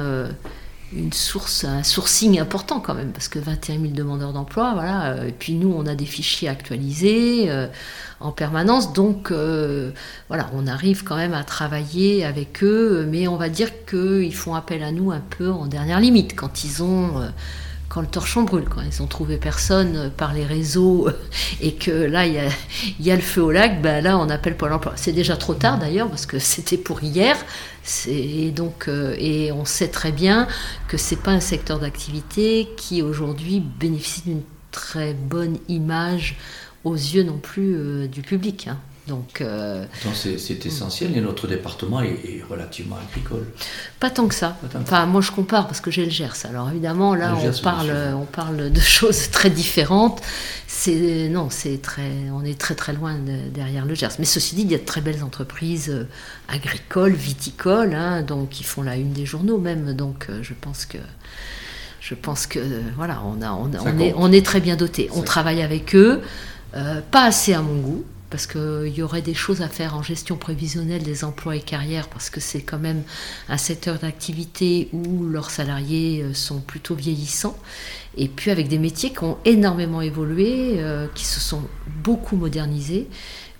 [0.93, 5.25] une source, un sourcing important quand même, parce que 21 000 demandeurs d'emploi, voilà.
[5.25, 7.49] Et puis nous, on a des fichiers actualisés
[8.19, 13.49] en permanence, donc voilà, on arrive quand même à travailler avec eux, mais on va
[13.49, 17.31] dire qu'ils font appel à nous un peu en dernière limite quand ils ont
[17.91, 21.09] quand le torchon brûle, quand ils ont trouvé personne par les réseaux
[21.61, 22.39] et que là il
[23.01, 24.93] y a, le feu au lac, ben là on appelle Pôle emploi.
[24.95, 27.35] C'est déjà trop tard d'ailleurs parce que c'était pour hier.
[28.07, 30.47] Euh, et on sait très bien
[30.87, 36.37] que c'est pas un secteur d'activité qui aujourd'hui bénéficie d'une très bonne image
[36.85, 38.67] aux yeux non plus euh, du public.
[38.67, 38.77] Hein.
[39.11, 43.45] Donc, euh, c'est essentiel et notre département est, relativement agricole.
[43.99, 44.57] Pas tant que ça.
[44.81, 46.45] Enfin, moi je compare parce que j'ai le Gers.
[46.47, 50.21] Alors évidemment, là on parle, on parle de choses très différentes.
[50.65, 53.17] C'est non, c'est très, on est très très loin
[53.53, 54.11] derrière le Gers.
[54.17, 56.07] Mais ceci dit, il y a de très belles entreprises euh,
[56.47, 59.91] agricoles, viticoles, hein, donc qui font la une des journaux même.
[59.91, 60.99] Donc euh, je pense que
[61.99, 62.59] je pense que
[62.95, 65.09] voilà, on, a, on, est, on est très bien doté.
[65.13, 66.21] On travaille avec eux,
[66.71, 70.37] pas assez à mon goût parce qu'il y aurait des choses à faire en gestion
[70.37, 73.03] prévisionnelle des emplois et carrières, parce que c'est quand même
[73.49, 77.57] un secteur d'activité où leurs salariés euh, sont plutôt vieillissants,
[78.17, 81.61] et puis avec des métiers qui ont énormément évolué, euh, qui se sont
[82.03, 83.07] beaucoup modernisés,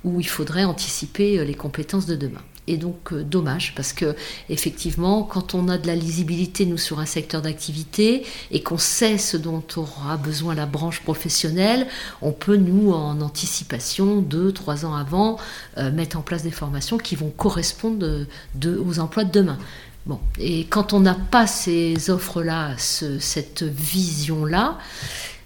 [0.04, 4.16] où il faudrait anticiper euh, les compétences de demain et donc euh, dommage parce que
[4.50, 9.18] effectivement quand on a de la lisibilité nous sur un secteur d'activité et qu'on sait
[9.18, 11.88] ce dont aura besoin la branche professionnelle
[12.22, 15.38] on peut nous en anticipation deux trois ans avant
[15.78, 18.26] euh, mettre en place des formations qui vont correspondre
[18.66, 19.58] aux emplois de demain.
[20.06, 20.20] Bon.
[20.40, 24.78] Et quand on n'a pas ces offres là cette vision là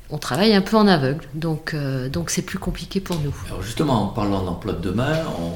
[0.09, 3.33] on travaille un peu en aveugle, donc euh, donc c'est plus compliqué pour nous.
[3.47, 5.53] Alors justement, en parlant d'emploi de demain, on,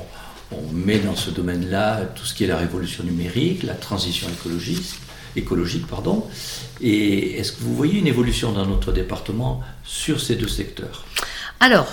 [0.51, 4.95] on met dans ce domaine-là tout ce qui est la révolution numérique, la transition écologique,
[5.35, 6.25] écologique pardon.
[6.81, 11.05] Et est-ce que vous voyez une évolution dans notre département sur ces deux secteurs?
[11.59, 11.87] Alors,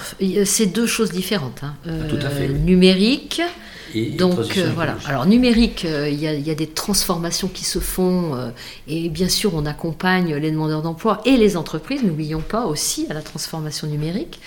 [0.44, 1.62] c'est deux choses différentes.
[1.64, 1.74] Hein.
[1.86, 2.48] Ah, tout à fait.
[2.48, 3.42] Euh, numérique.
[3.94, 4.96] Et donc euh, voilà.
[5.06, 8.52] Alors numérique, euh, il y, a des transformations qui se font
[8.88, 12.02] et bien sûr on accompagne les demandeurs d'emploi et les entreprises.
[12.02, 14.40] N'oublions pas aussi à la transformation numérique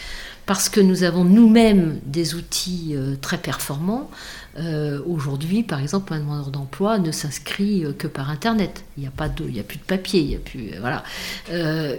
[0.49, 4.09] parce que nous avons nous-mêmes des outils très performants.
[4.57, 8.83] Euh, aujourd'hui, par exemple, un demandeur d'emploi ne s'inscrit euh, que par Internet.
[8.97, 10.21] Il n'y a, pas de, il a plus de papier.
[10.21, 11.03] Il a plus, euh, voilà.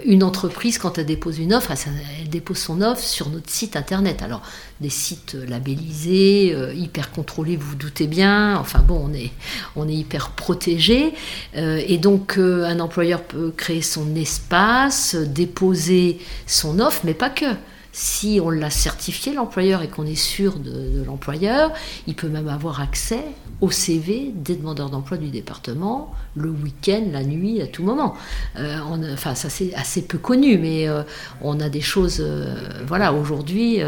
[0.05, 4.21] une entreprise, quand elle dépose une offre, elle, dépose son offre sur notre site Internet.
[4.21, 4.41] Alors,
[4.79, 8.57] des sites labellisés, hyper contrôlés, vous vous doutez bien.
[8.57, 9.31] Enfin bon, on est,
[9.75, 11.13] on est hyper protégé.
[11.55, 17.45] et donc, un employeur peut créer son espace, déposer son offre, mais pas que.
[17.93, 21.73] Si on l'a certifié, l'employeur, et qu'on est sûr de, l'employeur,
[22.07, 23.23] il peut même avoir accès
[23.59, 28.15] au CV des demandeurs d'emploi du département, le week-end, la nuit, à tout moment.
[28.57, 28.79] Euh,
[29.13, 31.03] enfin, ça c'est assez peu connu, mais euh,
[31.41, 32.19] on a des choses.
[32.21, 32.55] Euh,
[32.87, 33.79] voilà, aujourd'hui,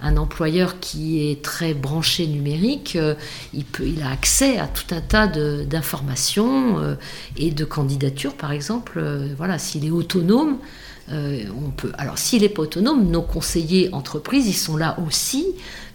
[0.00, 2.98] un employeur qui est très branché numérique,
[3.54, 6.96] il, peut, il a accès à tout un tas d'informations
[7.36, 9.02] et de candidatures, par exemple.
[9.36, 10.58] voilà, s'il est autonome.
[11.10, 11.92] Euh, on peut.
[11.98, 15.46] Alors, s'il n'est pas autonome, nos conseillers entreprises, ils sont là aussi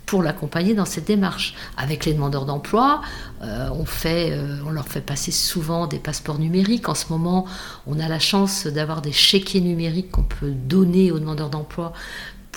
[0.06, 1.54] pour l'accompagner dans cette démarche.
[1.76, 3.02] Avec les demandeurs d'emploi,
[3.44, 6.90] euh, on, euh, on leur fait passer souvent des passeports numériques.
[6.90, 7.46] En ce moment,
[7.86, 11.94] on a la chance d'avoir des chéquiers numériques qu'on peut donner aux demandeurs d'emploi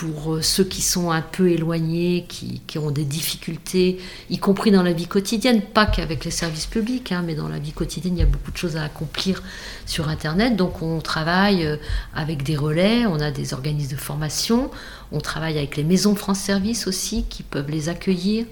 [0.01, 3.99] pour euh, ceux qui sont un peu éloignés, qui, ont des difficultés,
[4.31, 7.59] y compris dans la vie quotidienne, pas qu'avec les services publics, hein, mais dans la
[7.59, 9.43] vie quotidienne, il y a beaucoup de choses à accomplir
[9.85, 10.57] sur Internet.
[10.57, 11.77] Donc on travaille euh,
[12.15, 14.71] avec des relais, on a des organismes de formation,
[15.13, 18.47] on travaille avec les maisons France Service aussi, qui peuvent les accueillir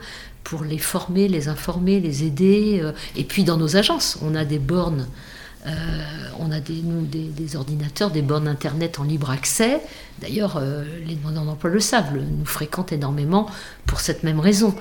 [0.44, 2.80] pour les former, les informer, les aider.
[2.82, 5.06] Euh, et puis dans nos agences, on a des bornes
[5.68, 5.72] euh,
[6.38, 9.80] on a des, ordinateurs, des bornes Internet en libre accès.
[10.20, 13.46] D'ailleurs, euh, les demandeurs d'emploi le savent, nous fréquentent énormément
[13.86, 14.74] pour cette même raison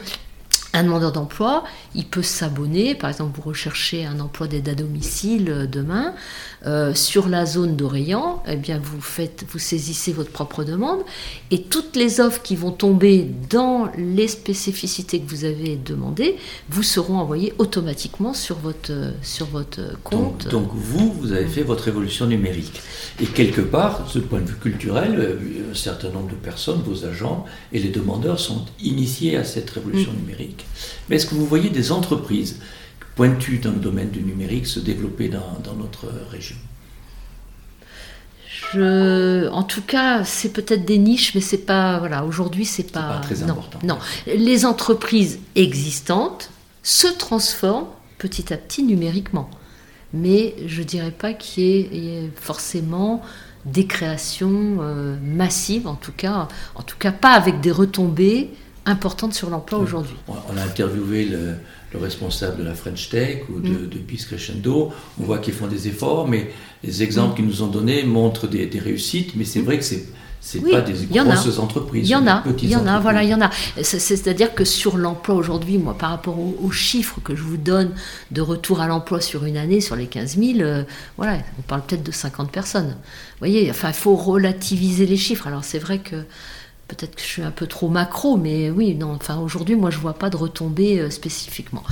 [0.73, 1.63] un demandeur d'emploi,
[1.95, 6.13] il peut s'abonner, par exemple vous recherchez un emploi d'aide à domicile euh, demain,
[6.65, 11.01] euh, sur la zone d'Orient, eh bien vous faites, vous saisissez votre propre demande
[11.51, 16.38] et toutes les offres qui vont tomber dans les spécificités que vous avez demandées
[16.69, 20.47] vous seront envoyées automatiquement sur votre, sur votre compte.
[20.49, 22.82] Donc, vous, vous avez fait votre évolution numérique.
[23.21, 27.06] Et quelque part, ce point de vue culturel, euh, un certain nombre de personnes, vos
[27.06, 30.15] agents et les demandeurs sont initiés à cette révolution mm.
[30.15, 30.57] numérique.
[31.10, 32.60] Mais est-ce que vous voyez des entreprises
[33.15, 36.56] pointues dans le domaine du numérique se développer dans, notre région?
[38.74, 42.26] Je, en tout cas, c'est peut-être des niches, mais c'est pas voilà.
[42.26, 43.80] Aujourd'hui, c'est pas, pas, très important.
[43.84, 46.50] Non, les entreprises existantes
[46.84, 49.50] se transforment petit à petit numériquement,
[50.13, 53.22] mais je dirais pas qu'il y, ait forcément
[53.65, 58.52] des créations euh, massives, en tout cas, en tout cas pas avec des retombées
[58.88, 60.15] importante sur l'emploi aujourd'hui.
[60.28, 61.56] On a interviewé le,
[62.00, 63.89] responsable de la French Tech ou de, mm.
[63.89, 64.91] de Crescendo.
[65.19, 66.52] On voit qu'ils font des efforts, mais
[66.84, 67.36] les exemples mm.
[67.36, 69.65] qu'ils nous ont donnés montrent des, réussites, mais c'est mm.
[69.65, 70.06] vrai que c'est
[70.39, 72.08] c'est pas des grosses entreprises.
[72.08, 73.50] Il y en a, il y en a, voilà, il y en a.
[73.82, 77.91] C'est-à-dire que sur l'emploi aujourd'hui, moi, par rapport aux, chiffres que je vous donne
[78.32, 80.84] de retour à l'emploi sur une année, sur les 15 000, euh,
[81.17, 82.89] voilà, on parle peut-être de 50 personnes.
[82.89, 85.47] Vous voyez, enfin, il faut relativiser les chiffres.
[85.47, 86.23] Alors c'est vrai que
[86.88, 89.97] Peut-être que je suis un peu trop macro, mais oui, non, enfin aujourd'hui, moi je
[90.00, 91.84] vois pas de retombées euh, spécifiquement.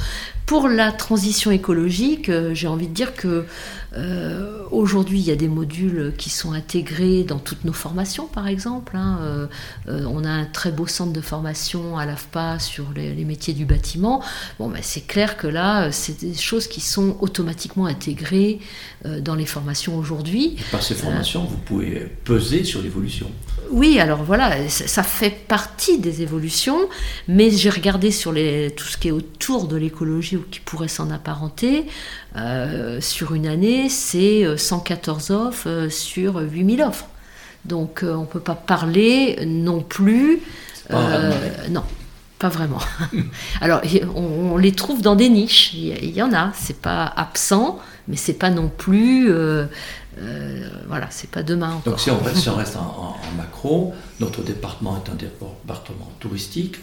[0.45, 3.45] Pour la transition écologique, euh, j'ai envie de dire que
[3.97, 8.47] euh, aujourd'hui, il y a des modules qui sont intégrés dans toutes nos formations, par
[8.47, 8.95] exemple.
[8.95, 9.47] Hein.
[9.87, 14.21] on a un très beau centre de formation à l'AFPA sur les, métiers du bâtiment.
[14.59, 18.59] Bon, ben, c'est clair que là, c'est des choses qui sont automatiquement intégrées
[19.05, 20.57] dans les formations aujourd'hui.
[20.71, 23.31] Par ces formations, vous pouvez peser sur l'évolution.
[23.71, 26.89] Oui, alors voilà, ça fait partie des évolutions,
[27.29, 30.87] mais j'ai regardé sur les, tout ce qui est autour de l'écologie ou qui pourrait
[30.87, 31.85] s'en apparenter.
[32.35, 37.07] Euh, sur une année, c'est 114 euh, offres euh, sur 8000 offres.
[37.65, 40.39] Donc on ne peut pas parler non plus.
[40.91, 41.83] non,
[42.37, 42.79] pas vraiment.
[43.61, 43.81] Alors
[44.15, 48.33] on, les trouve dans des niches, il y, en a, c'est pas absent, mais c'est
[48.33, 49.31] pas non plus.
[50.19, 51.93] Euh, voilà, c'est pas demain encore.
[51.93, 52.19] Donc si on
[52.55, 56.77] reste, en, macro, notre département est un département touristique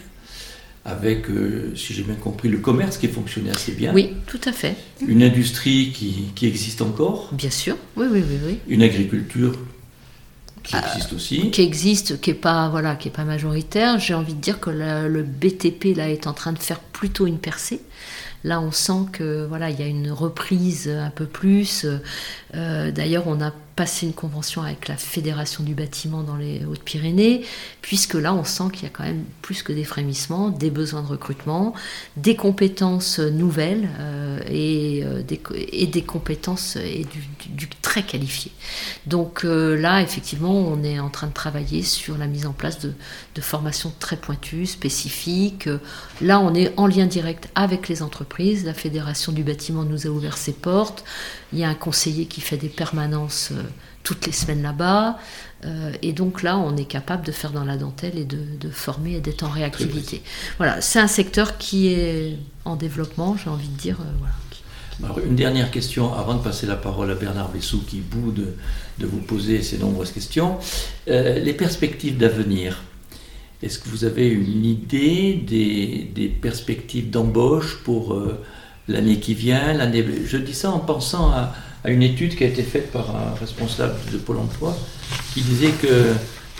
[0.85, 3.93] avec, euh, si j'ai bien compris, le commerce qui fonctionnait assez bien.
[3.93, 4.75] Oui, tout à fait.
[5.07, 7.29] Une industrie qui, existe encore.
[7.31, 8.37] Bien sûr, oui, oui, oui.
[8.45, 8.59] oui.
[8.67, 9.57] Une agriculture
[10.63, 11.51] qui existe aussi.
[11.51, 13.99] Qui existe, qui n'est pas, voilà, qui est pas majoritaire.
[13.99, 17.39] J'ai envie de dire que le BTP là, est en train de faire plutôt une
[17.39, 17.81] percée.
[18.43, 21.85] Là, on sent que voilà, il y a une reprise un peu plus.
[22.55, 27.43] Euh, d'ailleurs, on a passé une convention avec la Fédération du bâtiment dans les Hautes-Pyrénées,
[27.81, 31.01] puisque là, on sent qu'il y a quand même plus que des frémissements, des besoins
[31.01, 31.73] de recrutement,
[32.15, 37.05] des compétences nouvelles euh, et, euh, des, et, des, compétences et
[37.49, 38.51] du, très qualifié.
[39.07, 42.93] Donc là, effectivement, on est en train de travailler sur la mise en place de,
[43.41, 45.67] formations très pointues, spécifiques.
[46.21, 48.63] Là, on est en lien direct avec les entreprises.
[48.65, 51.03] La Fédération du bâtiment nous a ouvert ses portes.
[51.51, 53.62] Il y a un conseiller qui fait des permanences euh,
[54.03, 55.17] toutes les semaines là-bas.
[55.65, 59.15] Euh, et donc là, on est capable de faire dans la dentelle et de, former
[59.15, 60.21] et d'être en réactivité.
[60.57, 63.97] Voilà, c'est un secteur qui est en développement, j'ai envie de dire.
[64.01, 68.53] Euh, une dernière question avant de passer la parole à Bernard Bessou qui bout de,
[68.99, 70.57] vous poser ces nombreuses questions.
[71.07, 72.83] les perspectives d'avenir.
[73.63, 78.15] Est-ce que vous avez une idée des, perspectives d'embauche pour
[78.87, 80.05] l'année qui vient, l'année.
[80.25, 81.53] Je dis ça en pensant à,
[81.91, 84.75] une étude qui a été faite par un responsable de Pôle Emploi
[85.33, 86.13] qui disait que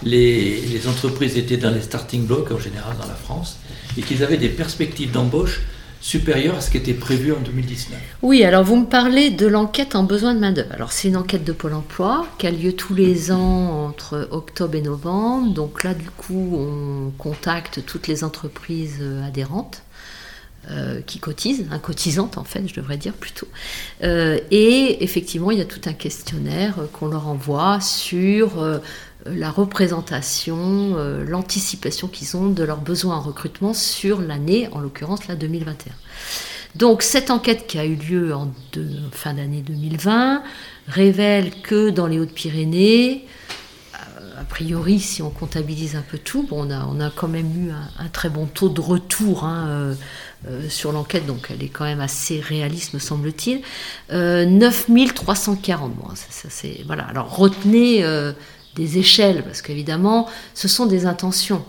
[0.03, 3.57] les, entreprises étaient dans les starting blocks en général dans la France
[3.97, 5.61] et qu'ils avaient des perspectives d'embauche
[6.01, 7.97] supérieures à ce qui était prévu en 2019.
[8.21, 10.73] Oui, alors vous me parlez de l'enquête en besoin de main-d'œuvre.
[10.73, 14.75] Alors c'est une enquête de Pôle emploi qui a lieu tous les ans entre octobre
[14.75, 15.53] et novembre.
[15.53, 19.83] Donc là, du coup, on contacte toutes les entreprises adhérentes
[20.71, 23.47] euh, qui cotisent, un cotisante en fait, je devrais dire plutôt.
[24.01, 28.79] Euh, et effectivement, il y a tout un questionnaire qu'on leur envoie sur euh,
[29.25, 30.95] la représentation,
[31.27, 35.93] l'anticipation qu'ils ont de leurs besoins en recrutement sur l'année, en l'occurrence la 2021.
[36.75, 38.51] Donc cette enquête qui a eu lieu en
[39.11, 40.43] fin d'année 2020
[40.87, 43.25] révèle que dans les Hautes-Pyrénées,
[44.53, 48.07] priori, si on comptabilise un peu tout, on, a, on a quand même eu un,
[48.09, 49.95] très bon taux de retour hein,
[50.47, 53.61] euh, sur l'enquête, donc elle est quand même assez réaliste, me semble-t-il.
[54.11, 57.03] 9340, euh, bon, ça, c'est, voilà.
[57.05, 58.31] Alors retenez euh,
[58.75, 61.65] des échelles, parce qu'évidemment, ce sont des intentions.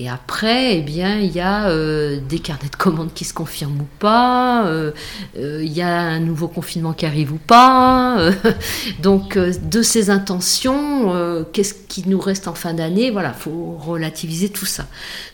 [0.00, 3.80] Et après, eh bien, il y a euh, des carnets de commandes qui se confirment
[3.80, 4.92] ou pas, euh,
[5.36, 8.30] euh, il y a un nouveau confinement qui arrive ou pas.
[9.02, 13.10] donc, de ces intentions, qu'est-ce qui nous reste en fin d'année?
[13.10, 14.86] Voilà, faut relativiser tout ça.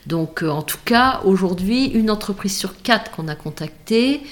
[0.06, 4.22] Donc, en tout cas, aujourd'hui, une entreprise sur quatre qu'on a contactée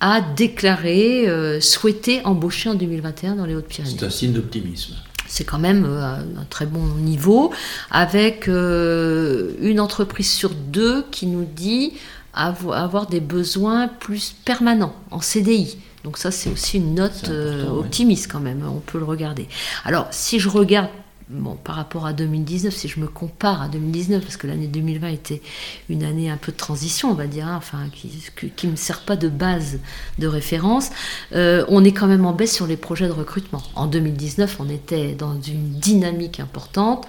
[0.00, 1.26] a déclaré
[1.60, 3.96] souhaiter embaucher en 2021 dans les Hautes-Pyrénées.
[3.98, 4.94] C'est un signe d'optimisme
[5.28, 7.52] c'est quand même euh, un très bon niveau,
[7.90, 11.94] avec euh, une entreprise sur deux qui nous dit
[12.38, 15.78] avoir des besoins plus permanents en CDI.
[16.04, 19.48] Donc ça, c'est aussi une note euh, optimiste quand même, on peut le regarder.
[19.84, 20.88] Alors, si je regarde
[21.28, 25.08] bon, par rapport à 2019, si je me compare à 2019, parce que l'année 2020
[25.08, 25.42] était
[25.88, 29.00] une année un peu de transition, on va dire, hein, enfin, qui ne me sert
[29.00, 29.78] pas de base
[30.18, 30.90] de référence,
[31.32, 33.62] euh, on est quand même en baisse sur les projets de recrutement.
[33.74, 37.06] En 2019, on était dans une dynamique importante.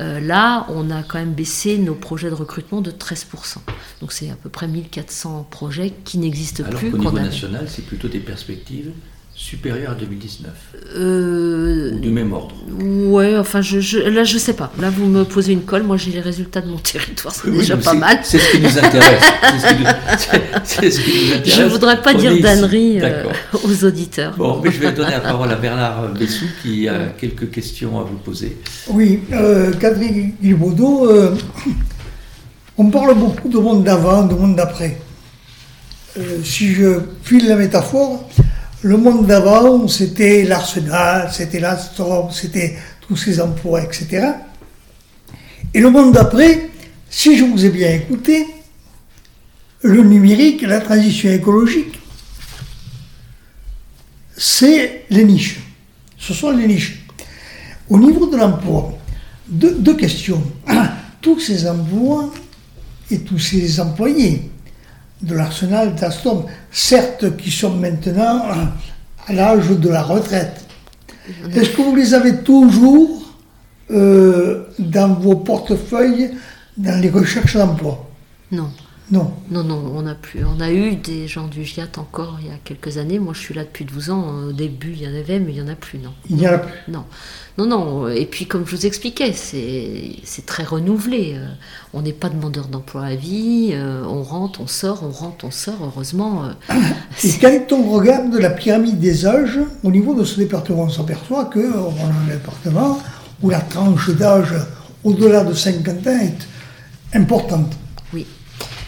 [0.00, 3.58] Euh, là, on a quand même baissé nos projets de recrutement de 13%.
[4.00, 6.88] Donc c'est à peu près 1400 projets qui n'existent plus.
[6.88, 8.92] Alors qu'au niveau national, c'est plutôt des perspectives
[9.36, 10.52] supérieur à 2019
[10.96, 14.72] euh, Du même ordre Ouais, enfin, je, là, je sais pas.
[14.80, 15.82] Là, vous me posez une colle.
[15.82, 17.34] Moi, j'ai les résultats de mon territoire.
[17.34, 18.20] C'est déjà pas mal.
[18.22, 19.22] C'est ce qui nous intéresse.
[19.58, 21.56] ce, qui nous intéresse.
[21.56, 23.24] Je voudrais pas dire d'ânerie euh,
[23.64, 24.34] aux auditeurs.
[24.36, 28.04] Bon, mais je vais donner la parole à Bernard Bessou qui a quelques questions à
[28.04, 28.56] vous poser.
[28.88, 31.36] Oui, euh, Catherine Guilbaudot, euh,
[32.78, 34.98] on parle beaucoup de monde d'avant, de monde d'après.
[36.44, 38.28] si je file la métaphore,
[38.84, 44.32] le monde d'avant, c'était l'Arsenal, c'était l'Astorm, c'était tous ces emplois, etc.
[45.72, 46.68] Et le monde d'après,
[47.08, 48.46] si je vous ai bien écouté,
[49.80, 51.98] le numérique, la transition écologique,
[54.36, 55.60] c'est les niches.
[56.18, 57.06] Ce sont les niches.
[57.88, 58.98] Au niveau de l'emploi,
[59.48, 60.42] deux, questions.
[61.22, 62.30] Tous ces emplois
[63.10, 64.50] et tous ces employés
[65.22, 68.44] de l'arsenal d'Aston, certes qui sont maintenant
[69.26, 70.64] à l'âge de la retraite.
[71.54, 73.22] Est-ce que vous les avez toujours
[73.90, 76.32] euh, dans vos portefeuilles
[76.76, 78.10] dans les recherches d'emploi?
[78.50, 78.70] Non.
[79.10, 79.30] Non.
[79.50, 80.44] Non, non, on a plus.
[80.44, 83.18] On a eu des gens du GIAT encore il y a quelques années.
[83.18, 84.44] Moi, je suis là depuis 12 ans.
[84.48, 86.12] Au début, il y en avait, mais il n'y en a plus, non.
[86.30, 87.04] Il n'y en a plus Non.
[87.58, 88.08] Non, non.
[88.08, 91.34] Et puis, comme je vous expliquais, c'est très renouvelé.
[91.36, 91.46] Euh,
[91.92, 93.70] on n'est pas demandeur d'emploi à vie.
[93.72, 95.78] Euh, on rentre, on sort, on rentre, on sort.
[95.82, 96.46] Heureusement.
[96.46, 96.74] Euh,
[97.24, 100.84] Et quel est ton regard de la pyramide des âges au niveau de ce département?
[100.84, 102.98] On s'aperçoit qu'on a un département
[103.42, 104.54] où la tranche d'âge
[105.04, 106.48] au-delà de 50 ans est
[107.18, 107.74] importante.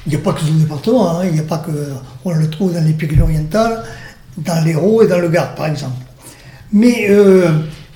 [0.06, 1.24] Il n'y a pas que dans le département, hein.
[1.24, 1.70] il n'y a pas que.
[2.24, 3.82] On le trouve dans les Pyrénées-Orientales,
[4.38, 5.96] dans l'Hérault et dans le Gard, par exemple.
[6.72, 7.48] Mais euh,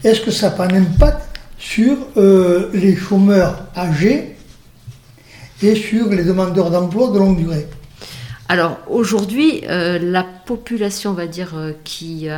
[0.02, 1.20] est-ce que ça n'a pas un impact
[1.58, 4.36] sur euh, les chômeurs âgés
[5.62, 7.68] et sur les demandeurs d'emploi de longue durée?
[8.48, 11.54] Alors aujourd'hui, euh, la population, on va dire,
[11.84, 12.28] qui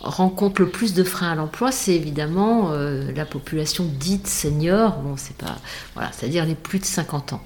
[0.00, 5.36] rencontre le plus de freins à l'emploi, c'est évidemment la population dite senior, bon, c'est
[5.36, 5.56] pas,
[5.94, 7.42] voilà, c'est-à-dire les plus de 50 ans.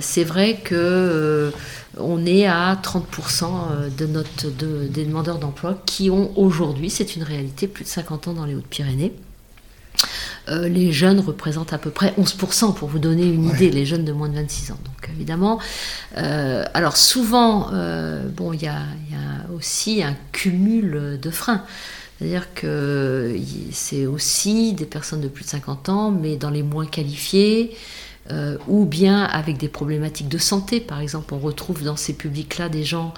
[0.00, 1.52] c'est vrai que
[1.96, 7.66] on est à 30% de notre, des demandeurs d'emploi qui ont aujourd'hui, c'est une réalité,
[7.66, 9.14] plus de 50 ans dans les Hautes-Pyrénées.
[10.48, 14.04] Euh, les jeunes représentent à peu près 11%, pour vous donner une idée, les jeunes
[14.04, 14.78] de moins de 26 ans.
[14.84, 15.58] Donc évidemment,
[16.16, 18.80] euh, alors souvent, euh, bon, il y, a
[19.54, 21.64] aussi un cumul de freins.
[22.18, 23.36] C'est-à-dire que
[23.72, 27.76] c'est aussi des personnes de plus de 50 ans, mais dans les moins qualifiés,
[28.68, 30.80] ou bien avec des problématiques de santé.
[30.80, 33.12] Par exemple, on retrouve dans ces publics-là des gens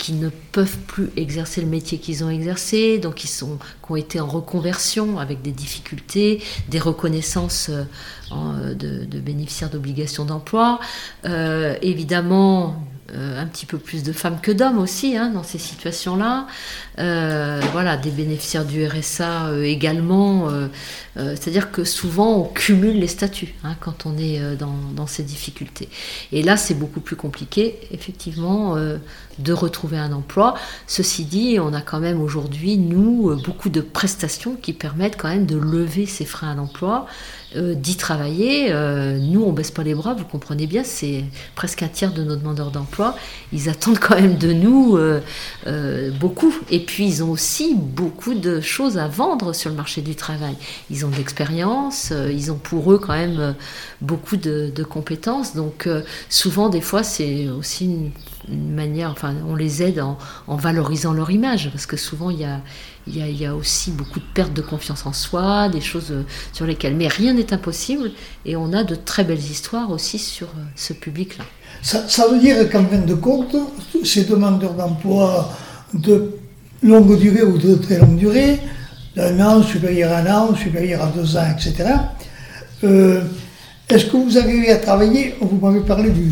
[0.00, 3.96] qui ne peuvent plus exercer le métier qu'ils ont exercé, donc ils sont, qui ont
[3.96, 7.84] été en reconversion avec des difficultés, des reconnaissances euh,
[8.32, 10.80] euh, de, bénéficiaires d'obligations d'emploi.
[11.26, 12.82] Euh, évidemment,
[13.14, 16.46] un petit peu plus de femmes que d'hommes aussi hein, dans ces situations-là.
[16.96, 20.48] voilà, des bénéficiaires du RSA également.
[21.16, 25.88] C'est-à-dire que souvent on cumule les statuts hein, quand on est dans, dans, ces difficultés.
[26.32, 28.76] Et là, c'est beaucoup plus compliqué, effectivement,
[29.40, 30.54] de retrouver un emploi.
[30.86, 35.28] Ceci dit, on a quand même aujourd'hui, nous, euh, beaucoup de prestations qui permettent quand
[35.28, 37.06] même de lever ces freins à l'emploi,
[37.56, 38.68] euh, d'y travailler.
[38.70, 41.24] Euh, nous, on baisse pas les bras, vous comprenez bien, c'est
[41.54, 43.16] presque un tiers de nos demandeurs d'emploi.
[43.52, 44.98] Ils attendent quand même de nous
[46.20, 46.54] beaucoup.
[46.70, 50.54] Et puis, ils ont aussi beaucoup de choses à vendre sur le marché du travail.
[50.90, 53.54] Ils ont de l'expérience, ils ont pour eux quand même
[54.00, 55.54] beaucoup de, de compétences.
[55.54, 55.88] Donc,
[56.28, 58.10] souvent, des fois, c'est aussi une
[58.50, 63.46] une manière, enfin, on les aide en, valorisant leur image, parce que souvent il y
[63.46, 66.22] a, aussi beaucoup de perte de confiance en soi, des choses euh,
[66.52, 68.10] sur lesquelles, mais rien n'est impossible,
[68.44, 71.44] et on a de très belles histoires aussi sur euh, ce public-là.
[71.82, 73.56] Ça, veut dire qu'en fin de compte,
[74.04, 75.50] ces demandeurs d'emploi
[75.94, 76.36] de
[76.82, 78.58] longue durée ou de très longue durée,
[79.16, 81.90] d'un an, supérieur à un an, supérieur à deux ans, etc.,
[82.84, 83.22] euh,
[83.88, 86.30] est-ce que vous eu à travailler, vous m'avez parlé du,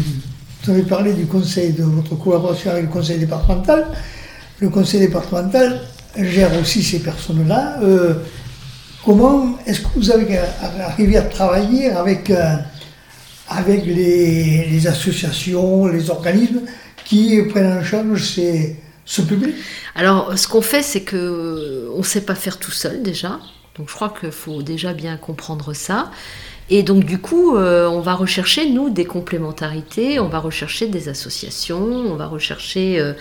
[0.62, 3.86] vous avez parlé du conseil, de votre collaboration avec le conseil départemental.
[4.60, 5.80] Le conseil départemental
[6.16, 7.78] gère aussi ces personnes-là.
[7.82, 8.14] Euh,
[9.04, 10.38] comment est-ce que vous avez
[10.80, 12.56] arrivé à travailler avec, euh,
[13.48, 16.62] avec les, associations, les organismes
[17.04, 18.40] qui prennent en charge
[19.04, 19.54] ce public?
[19.94, 23.38] Alors, ce qu'on fait, c'est qu'on ne sait pas faire tout seul déjà.
[23.76, 26.10] Donc, je crois qu'il faut déjà bien comprendre ça.
[26.70, 31.08] Et donc du coup, euh, on va rechercher, nous, des complémentarités, on va rechercher des
[31.08, 33.14] associations, on va rechercher euh,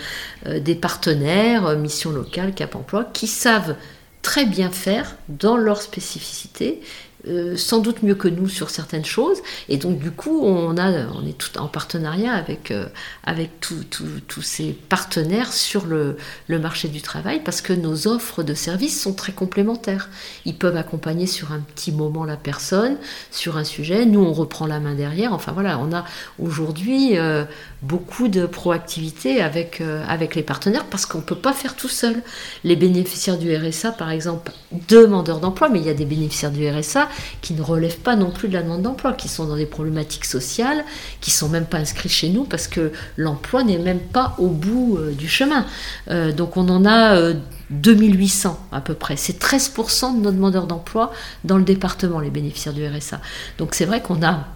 [0.46, 3.76] euh, des partenaires, Mission Locale, Cap Emploi, qui savent
[4.20, 6.80] très bien faire dans leur spécificité
[7.28, 9.38] euh, sans doute mieux que nous sur certaines choses.
[9.68, 12.86] Et donc, du coup, on, a, on est tout en partenariat avec, euh,
[13.24, 16.16] avec tous ces partenaires sur le,
[16.48, 20.08] le, marché du travail parce que nos offres de services sont très complémentaires.
[20.44, 22.96] Ils peuvent accompagner sur un petit moment la personne,
[23.30, 24.06] sur un sujet.
[24.06, 25.32] Nous, on reprend la main derrière.
[25.32, 26.04] Enfin, voilà, on a
[26.38, 27.44] aujourd'hui euh,
[27.82, 32.22] beaucoup de proactivité avec, avec les partenaires parce qu'on ne peut pas faire tout seul.
[32.64, 34.52] Les bénéficiaires du RSA, par exemple,
[34.88, 37.08] demandeurs d'emploi, mais il y a des bénéficiaires du RSA
[37.40, 40.24] qui ne relèvent pas non plus de la demande d'emploi, qui sont dans des problématiques
[40.24, 40.84] sociales,
[41.20, 44.96] qui sont même pas inscrits chez nous parce que l'emploi n'est même pas au bout
[44.98, 45.66] euh, du chemin.
[46.10, 47.32] Euh, donc on en a
[47.70, 49.16] 2800 euh, à peu près.
[49.16, 51.12] C'est 13% de nos demandeurs d'emploi
[51.44, 53.20] dans le département, les bénéficiaires du RSA.
[53.58, 54.46] Donc c'est vrai qu'on a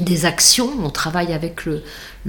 [0.00, 1.82] des actions, on travaille avec le,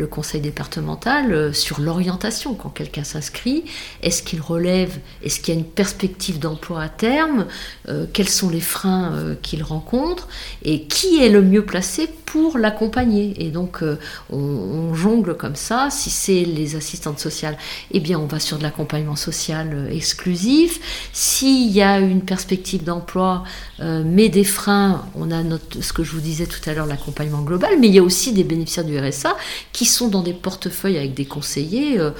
[0.09, 3.65] conseil départemental euh, sur l'orientation quand quelqu'un s'inscrit.
[4.01, 7.47] Est-ce qu'il relève Est-ce qu'il y a une perspective d'emploi à terme
[7.89, 10.29] euh, Quels sont les freins euh, qu'il rencontre
[10.63, 13.83] Et qui est le mieux placé pour l'accompagner Et donc,
[14.29, 15.89] on, jongle comme ça.
[15.89, 17.57] Si c'est les assistantes sociales,
[17.91, 21.09] eh bien, on va sur de l'accompagnement social exclusif.
[21.11, 23.43] S'il y a une perspective d'emploi,
[23.79, 27.41] mais des freins, on a notre, ce que je vous disais tout à l'heure, l'accompagnement
[27.41, 29.35] global, mais il y a aussi des bénéficiaires du RSA
[29.71, 32.11] qui sont dans des portefeuilles avec des conseillers, euh,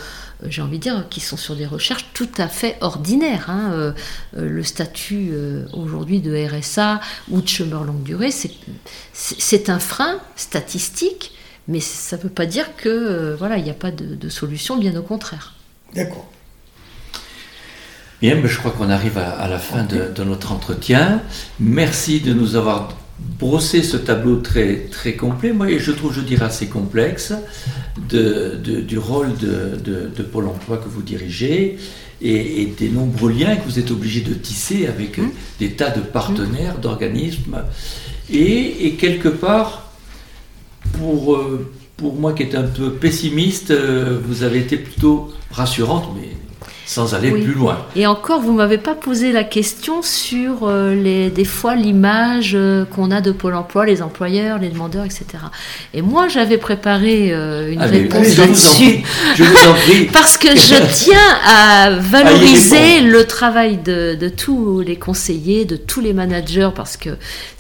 [0.43, 3.49] euh, j'ai envie de dire, qui sont sur des recherches tout à fait ordinaires.
[3.49, 3.71] Hein.
[3.73, 3.91] Euh,
[4.35, 5.31] le statut
[5.73, 8.31] aujourd'hui de RSA ou de chômeur longue durée,
[9.13, 11.33] c'est un frein statistique,
[11.67, 14.95] mais ça ne veut pas dire que voilà, il n'y a pas de, solution, bien
[14.95, 15.55] au contraire.
[15.95, 16.27] D'accord.
[18.21, 21.21] Bien, je crois qu'on arrive à, la fin de, de, notre entretien.
[21.59, 22.89] Merci de nous avoir
[23.39, 27.34] brosser ce tableau très, très complet, moi, je trouve, je dirais, assez complexe,
[28.09, 31.78] de, du rôle de, Pôle emploi que vous dirigez
[32.22, 35.30] et, des nombreux liens que vous êtes obligé de tisser avec mmh.
[35.59, 36.82] des tas de partenaires, mmh.
[36.82, 37.63] d'organismes.
[38.32, 39.91] Et, quelque part,
[40.93, 46.09] pour, euh, pour moi qui est un peu pessimiste, euh, vous avez été plutôt rassurante,
[46.15, 46.30] mais
[46.89, 47.85] sans aller plus loin.
[47.95, 52.83] Et encore, vous m'avez pas posé la question sur euh, les, des fois l'image euh,
[52.83, 55.25] qu'on a de Pôle Emploi, les employeurs, les demandeurs, etc.
[55.93, 59.03] Et moi, j'avais préparé euh, une réponse là-dessus.
[59.35, 60.05] Je vous en prie.
[60.11, 66.01] Parce que je tiens à valoriser le travail de, de, tous les conseillers, de tous
[66.01, 67.11] les managers, parce que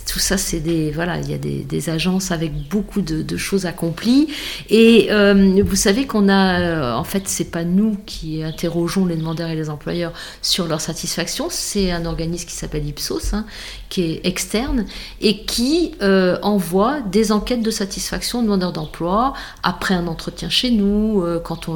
[0.09, 4.27] tout ça, c'est des voilà, il y a des, agences avec beaucoup de, choses accomplies.
[4.69, 9.15] Et euh, vous savez qu'on a, euh, en fait, c'est pas nous qui interrogeons les
[9.15, 13.45] demandeurs et les employeurs sur leur satisfaction, c'est un organisme qui s'appelle Ipsos, hein,
[13.89, 14.85] qui est externe
[15.21, 20.71] et qui euh, envoie des enquêtes de satisfaction aux demandeurs d'emploi après un entretien chez
[20.71, 21.69] nous, quand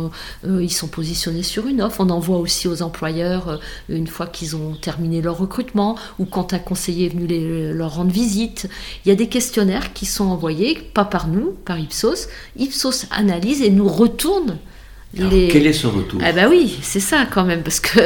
[0.44, 2.02] ils sont positionnés sur une offre.
[2.02, 3.60] On envoie aussi aux employeurs
[3.90, 7.96] une fois qu'ils ont terminé leur recrutement ou quand un conseiller est venu les, leur
[7.96, 8.70] rendre visite visite.
[9.06, 12.28] Il y a des questionnaires qui sont envoyés, pas par nous, par Ipsos.
[12.58, 14.58] Ipsos analyse et nous retourne
[15.16, 16.20] quel est ce retour?
[16.24, 18.00] Ah bah oui, c'est ça quand même, parce que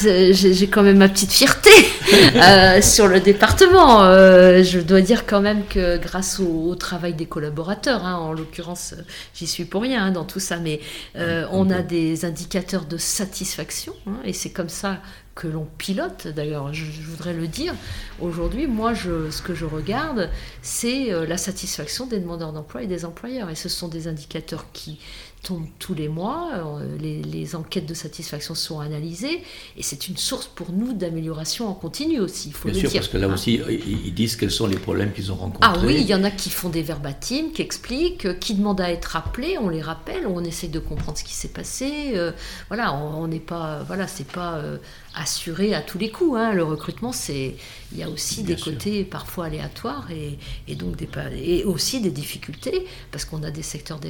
[0.32, 1.70] j'ai quand même ma petite fierté
[2.36, 4.04] euh, sur le département.
[4.04, 8.94] Euh, je dois dire quand même que grâce au, travail des collaborateurs, hein, en l'occurrence,
[9.34, 10.80] j'y suis pour rien hein, dans tout ça, mais
[11.16, 14.98] euh, on a des indicateurs de satisfaction, hein, et c'est comme ça
[15.34, 17.74] que l'on pilote, d'ailleurs, je, voudrais le dire.
[18.20, 20.30] Aujourd'hui, moi, je, ce que je regarde,
[20.60, 23.48] c'est la satisfaction des demandeurs d'emploi et des employeurs.
[23.48, 24.98] Et ce sont des indicateurs qui
[25.42, 29.42] tombent tous les mois, euh, les, enquêtes de satisfaction sont analysées,
[29.76, 33.08] et c'est une source pour nous d'amélioration en continu aussi, il faut Bien sûr, parce
[33.08, 33.34] que là hein.
[33.34, 35.68] aussi, ils disent quels sont les problèmes qu'ils ont rencontrés.
[35.70, 38.90] Ah oui, il y en a qui font des verbatims, qui expliquent, qui demandent à
[38.90, 42.30] être rappelés, on les rappelle, on essaie de comprendre ce qui s'est passé, euh,
[42.68, 44.78] voilà, on n'est pas, voilà, c'est pas euh,
[45.14, 46.52] assuré à tous les coups, hein.
[46.52, 47.56] le recrutement, c'est,
[47.92, 50.38] il y a aussi des côtés parfois aléatoires, et,
[50.68, 54.00] et donc des, et aussi des difficultés, parce qu'on a des secteurs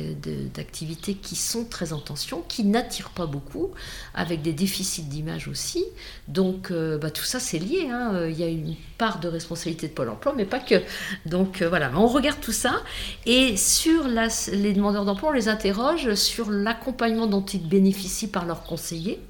[0.54, 3.70] d'activité qui sont très en tension, qui n'attirent pas beaucoup,
[4.14, 5.84] avec des déficits d'image aussi.
[6.28, 7.88] Donc euh, bah, tout ça c'est lié.
[7.90, 8.28] Hein.
[8.28, 10.82] Il y a une part de responsabilité de Pôle Emploi, mais pas que.
[11.26, 12.82] Donc euh, voilà, on regarde tout ça.
[13.26, 18.62] Et sur les demandeurs d'emploi, on les interroge sur l'accompagnement dont ils bénéficient par leurs
[18.62, 19.20] conseillers.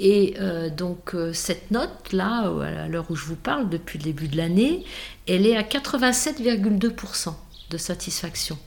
[0.00, 4.36] Et euh, donc cette note-là, à l'heure où je vous parle, depuis le début de
[4.36, 4.84] l'année,
[5.26, 7.34] elle est à 87,2%
[7.70, 8.58] de satisfaction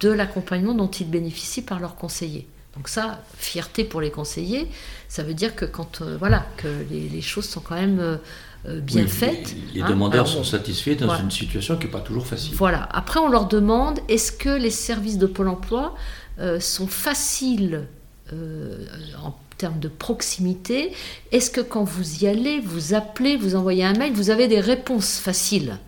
[0.00, 2.46] de l'accompagnement dont ils bénéficient par leurs conseillers.
[2.76, 4.68] Donc ça, fierté pour les conseillers,
[5.08, 8.16] ça veut dire que quand euh, voilà que les, choses sont quand même euh,
[8.66, 9.56] euh, bien faites.
[9.74, 9.88] Les, hein.
[9.88, 12.54] demandeurs sont satisfaits dans une situation qui n'est pas toujours facile.
[12.54, 12.88] Voilà.
[12.92, 15.94] Après, on leur demande est-ce que les services de Pôle Emploi
[16.60, 17.86] sont faciles
[18.30, 20.92] en termes de proximité
[21.32, 24.60] Est-ce que quand vous y allez, vous appelez, vous envoyez un mail, vous avez des
[24.60, 25.78] réponses faciles?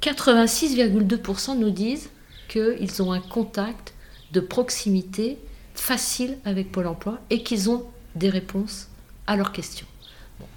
[0.00, 2.08] 86,2% nous disent
[2.48, 3.94] qu'ils ont un contact
[4.32, 5.38] de proximité
[5.74, 7.84] facile avec Pôle emploi et qu'ils ont
[8.14, 8.88] des réponses
[9.26, 9.86] à leurs questions.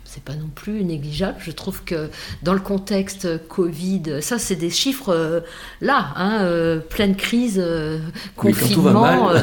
[0.09, 1.35] C'est pas non plus négligeable.
[1.39, 2.09] Je trouve que
[2.41, 5.41] dans le contexte Covid, ça c'est des chiffres euh,
[5.81, 7.99] là, hein, euh, pleine crise, euh,
[8.35, 9.29] confinement.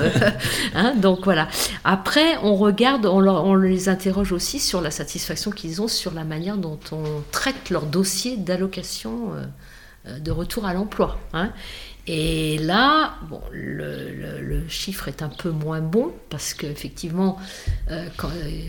[0.74, 1.48] Hein, donc voilà.
[1.84, 6.24] Après, on regarde, on, on, les interroge aussi sur la satisfaction qu'ils ont sur la
[6.24, 9.30] manière dont on traite leur dossier d'allocation
[10.06, 11.18] de retour à l'emploi.
[11.32, 11.50] Hein.
[12.06, 17.38] Et là, bon, le, chiffre est un peu moins bon parce qu'effectivement,
[17.90, 18.08] euh,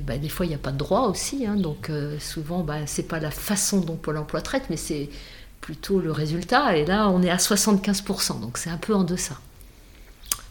[0.06, 1.46] bah, des fois, il n'y a pas de droit aussi.
[1.46, 4.78] Hein, donc, euh, souvent, bah, ce n'est pas la façon dont Pôle emploi traite, mais
[4.78, 5.10] c'est
[5.62, 6.78] plutôt le résultat.
[6.78, 9.40] Et là, on est à 75%, donc c'est un peu en deçà.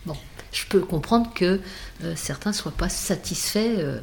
[0.04, 0.16] Bon,
[0.52, 1.60] je peux comprendre que
[2.04, 4.00] euh, certains ne soient pas satisfaits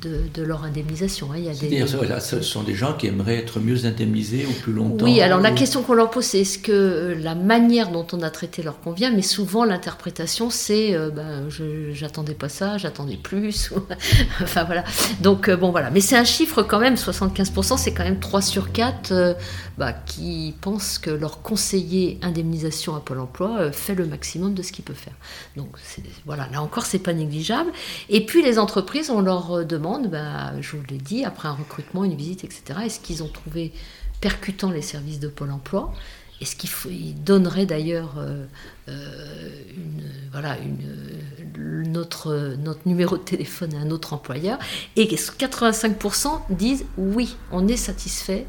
[0.00, 1.32] de, leur indemnisation.
[1.32, 1.36] Hein.
[1.36, 2.20] Il y a des...
[2.20, 5.04] ce sont des gens qui aimeraient être mieux indemnisés ou plus longtemps.
[5.04, 8.22] Oui, alors la question qu'on leur pose, c'est est-ce que euh, la manière dont on
[8.22, 11.48] a traité leur convient, mais souvent l'interprétation, c'est euh, ben,
[11.92, 13.72] j'attendais pas ça, j'attendais plus.
[14.42, 14.84] enfin voilà.
[15.20, 15.90] Donc euh, bon voilà.
[15.90, 19.36] Mais c'est un chiffre quand même, 75%, c'est quand même 3 sur 4
[19.76, 24.72] bah, qui pensent que leur conseiller indemnisation à Pôle emploi fait le maximum de ce
[24.72, 25.14] qu'il peut faire.
[25.56, 25.68] Donc
[26.24, 27.70] voilà, là encore, c'est pas négligeable.
[28.08, 32.04] Et puis les entreprises, on leur demande bah, je vous l'ai dit, après un recrutement,
[32.04, 33.72] une visite, etc., est-ce qu'ils ont trouvé
[34.20, 35.92] percutant les services de Pôle emploi?
[36.40, 38.46] Est-ce qu'ils donneraient d'ailleurs euh,
[38.88, 39.48] euh,
[40.32, 40.56] voilà,
[41.58, 44.58] notre, notre numéro de téléphone à un autre employeur?
[44.96, 48.46] Et 85% disent oui, on est satisfait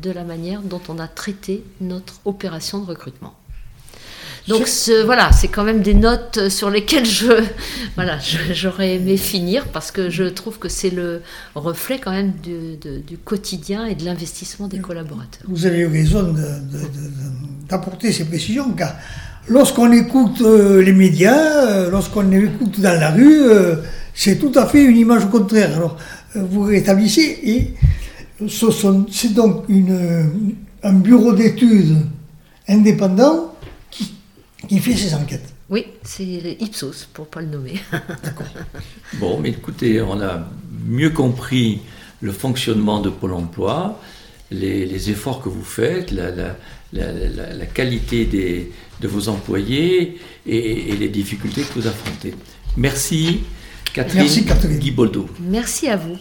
[0.00, 3.34] de la manière dont on a traité notre opération de recrutement.
[4.48, 7.32] Donc ce, voilà, c'est quand même des notes sur lesquelles je,
[7.94, 8.18] voilà,
[8.52, 11.22] j'aurais aimé finir parce que je trouve que c'est le
[11.54, 15.42] reflet quand même du, du quotidien et de l'investissement des collaborateurs.
[15.46, 16.34] Vous avez eu raison
[17.68, 18.94] d'apporter ces précisions car
[19.48, 23.76] lorsqu'on écoute euh, les médias, euh, lorsqu'on écoute dans la rue, euh,
[24.14, 25.76] c'est tout à fait une image contraire.
[25.76, 25.96] Alors
[26.34, 27.74] vous rétablissez et
[28.48, 31.96] c'est donc une, un bureau d'études
[32.68, 33.51] indépendant
[34.68, 35.52] qui fait ces enquêtes.
[35.70, 37.80] Oui, c'est Ipsos, pour ne pas le nommer.
[38.22, 38.46] D'accord.
[39.14, 40.48] Bon, mais écoutez, on a
[40.86, 41.80] mieux compris
[42.20, 44.00] le fonctionnement de Pôle emploi,
[44.50, 51.74] les, efforts que vous faites, la, qualité des, de vos employés et, les difficultés que
[51.80, 52.34] vous affrontez.
[52.76, 53.40] Merci,
[53.92, 54.78] Catherine, Merci, Catherine.
[54.78, 55.28] Guy Boldo.
[55.40, 56.16] Merci à vous.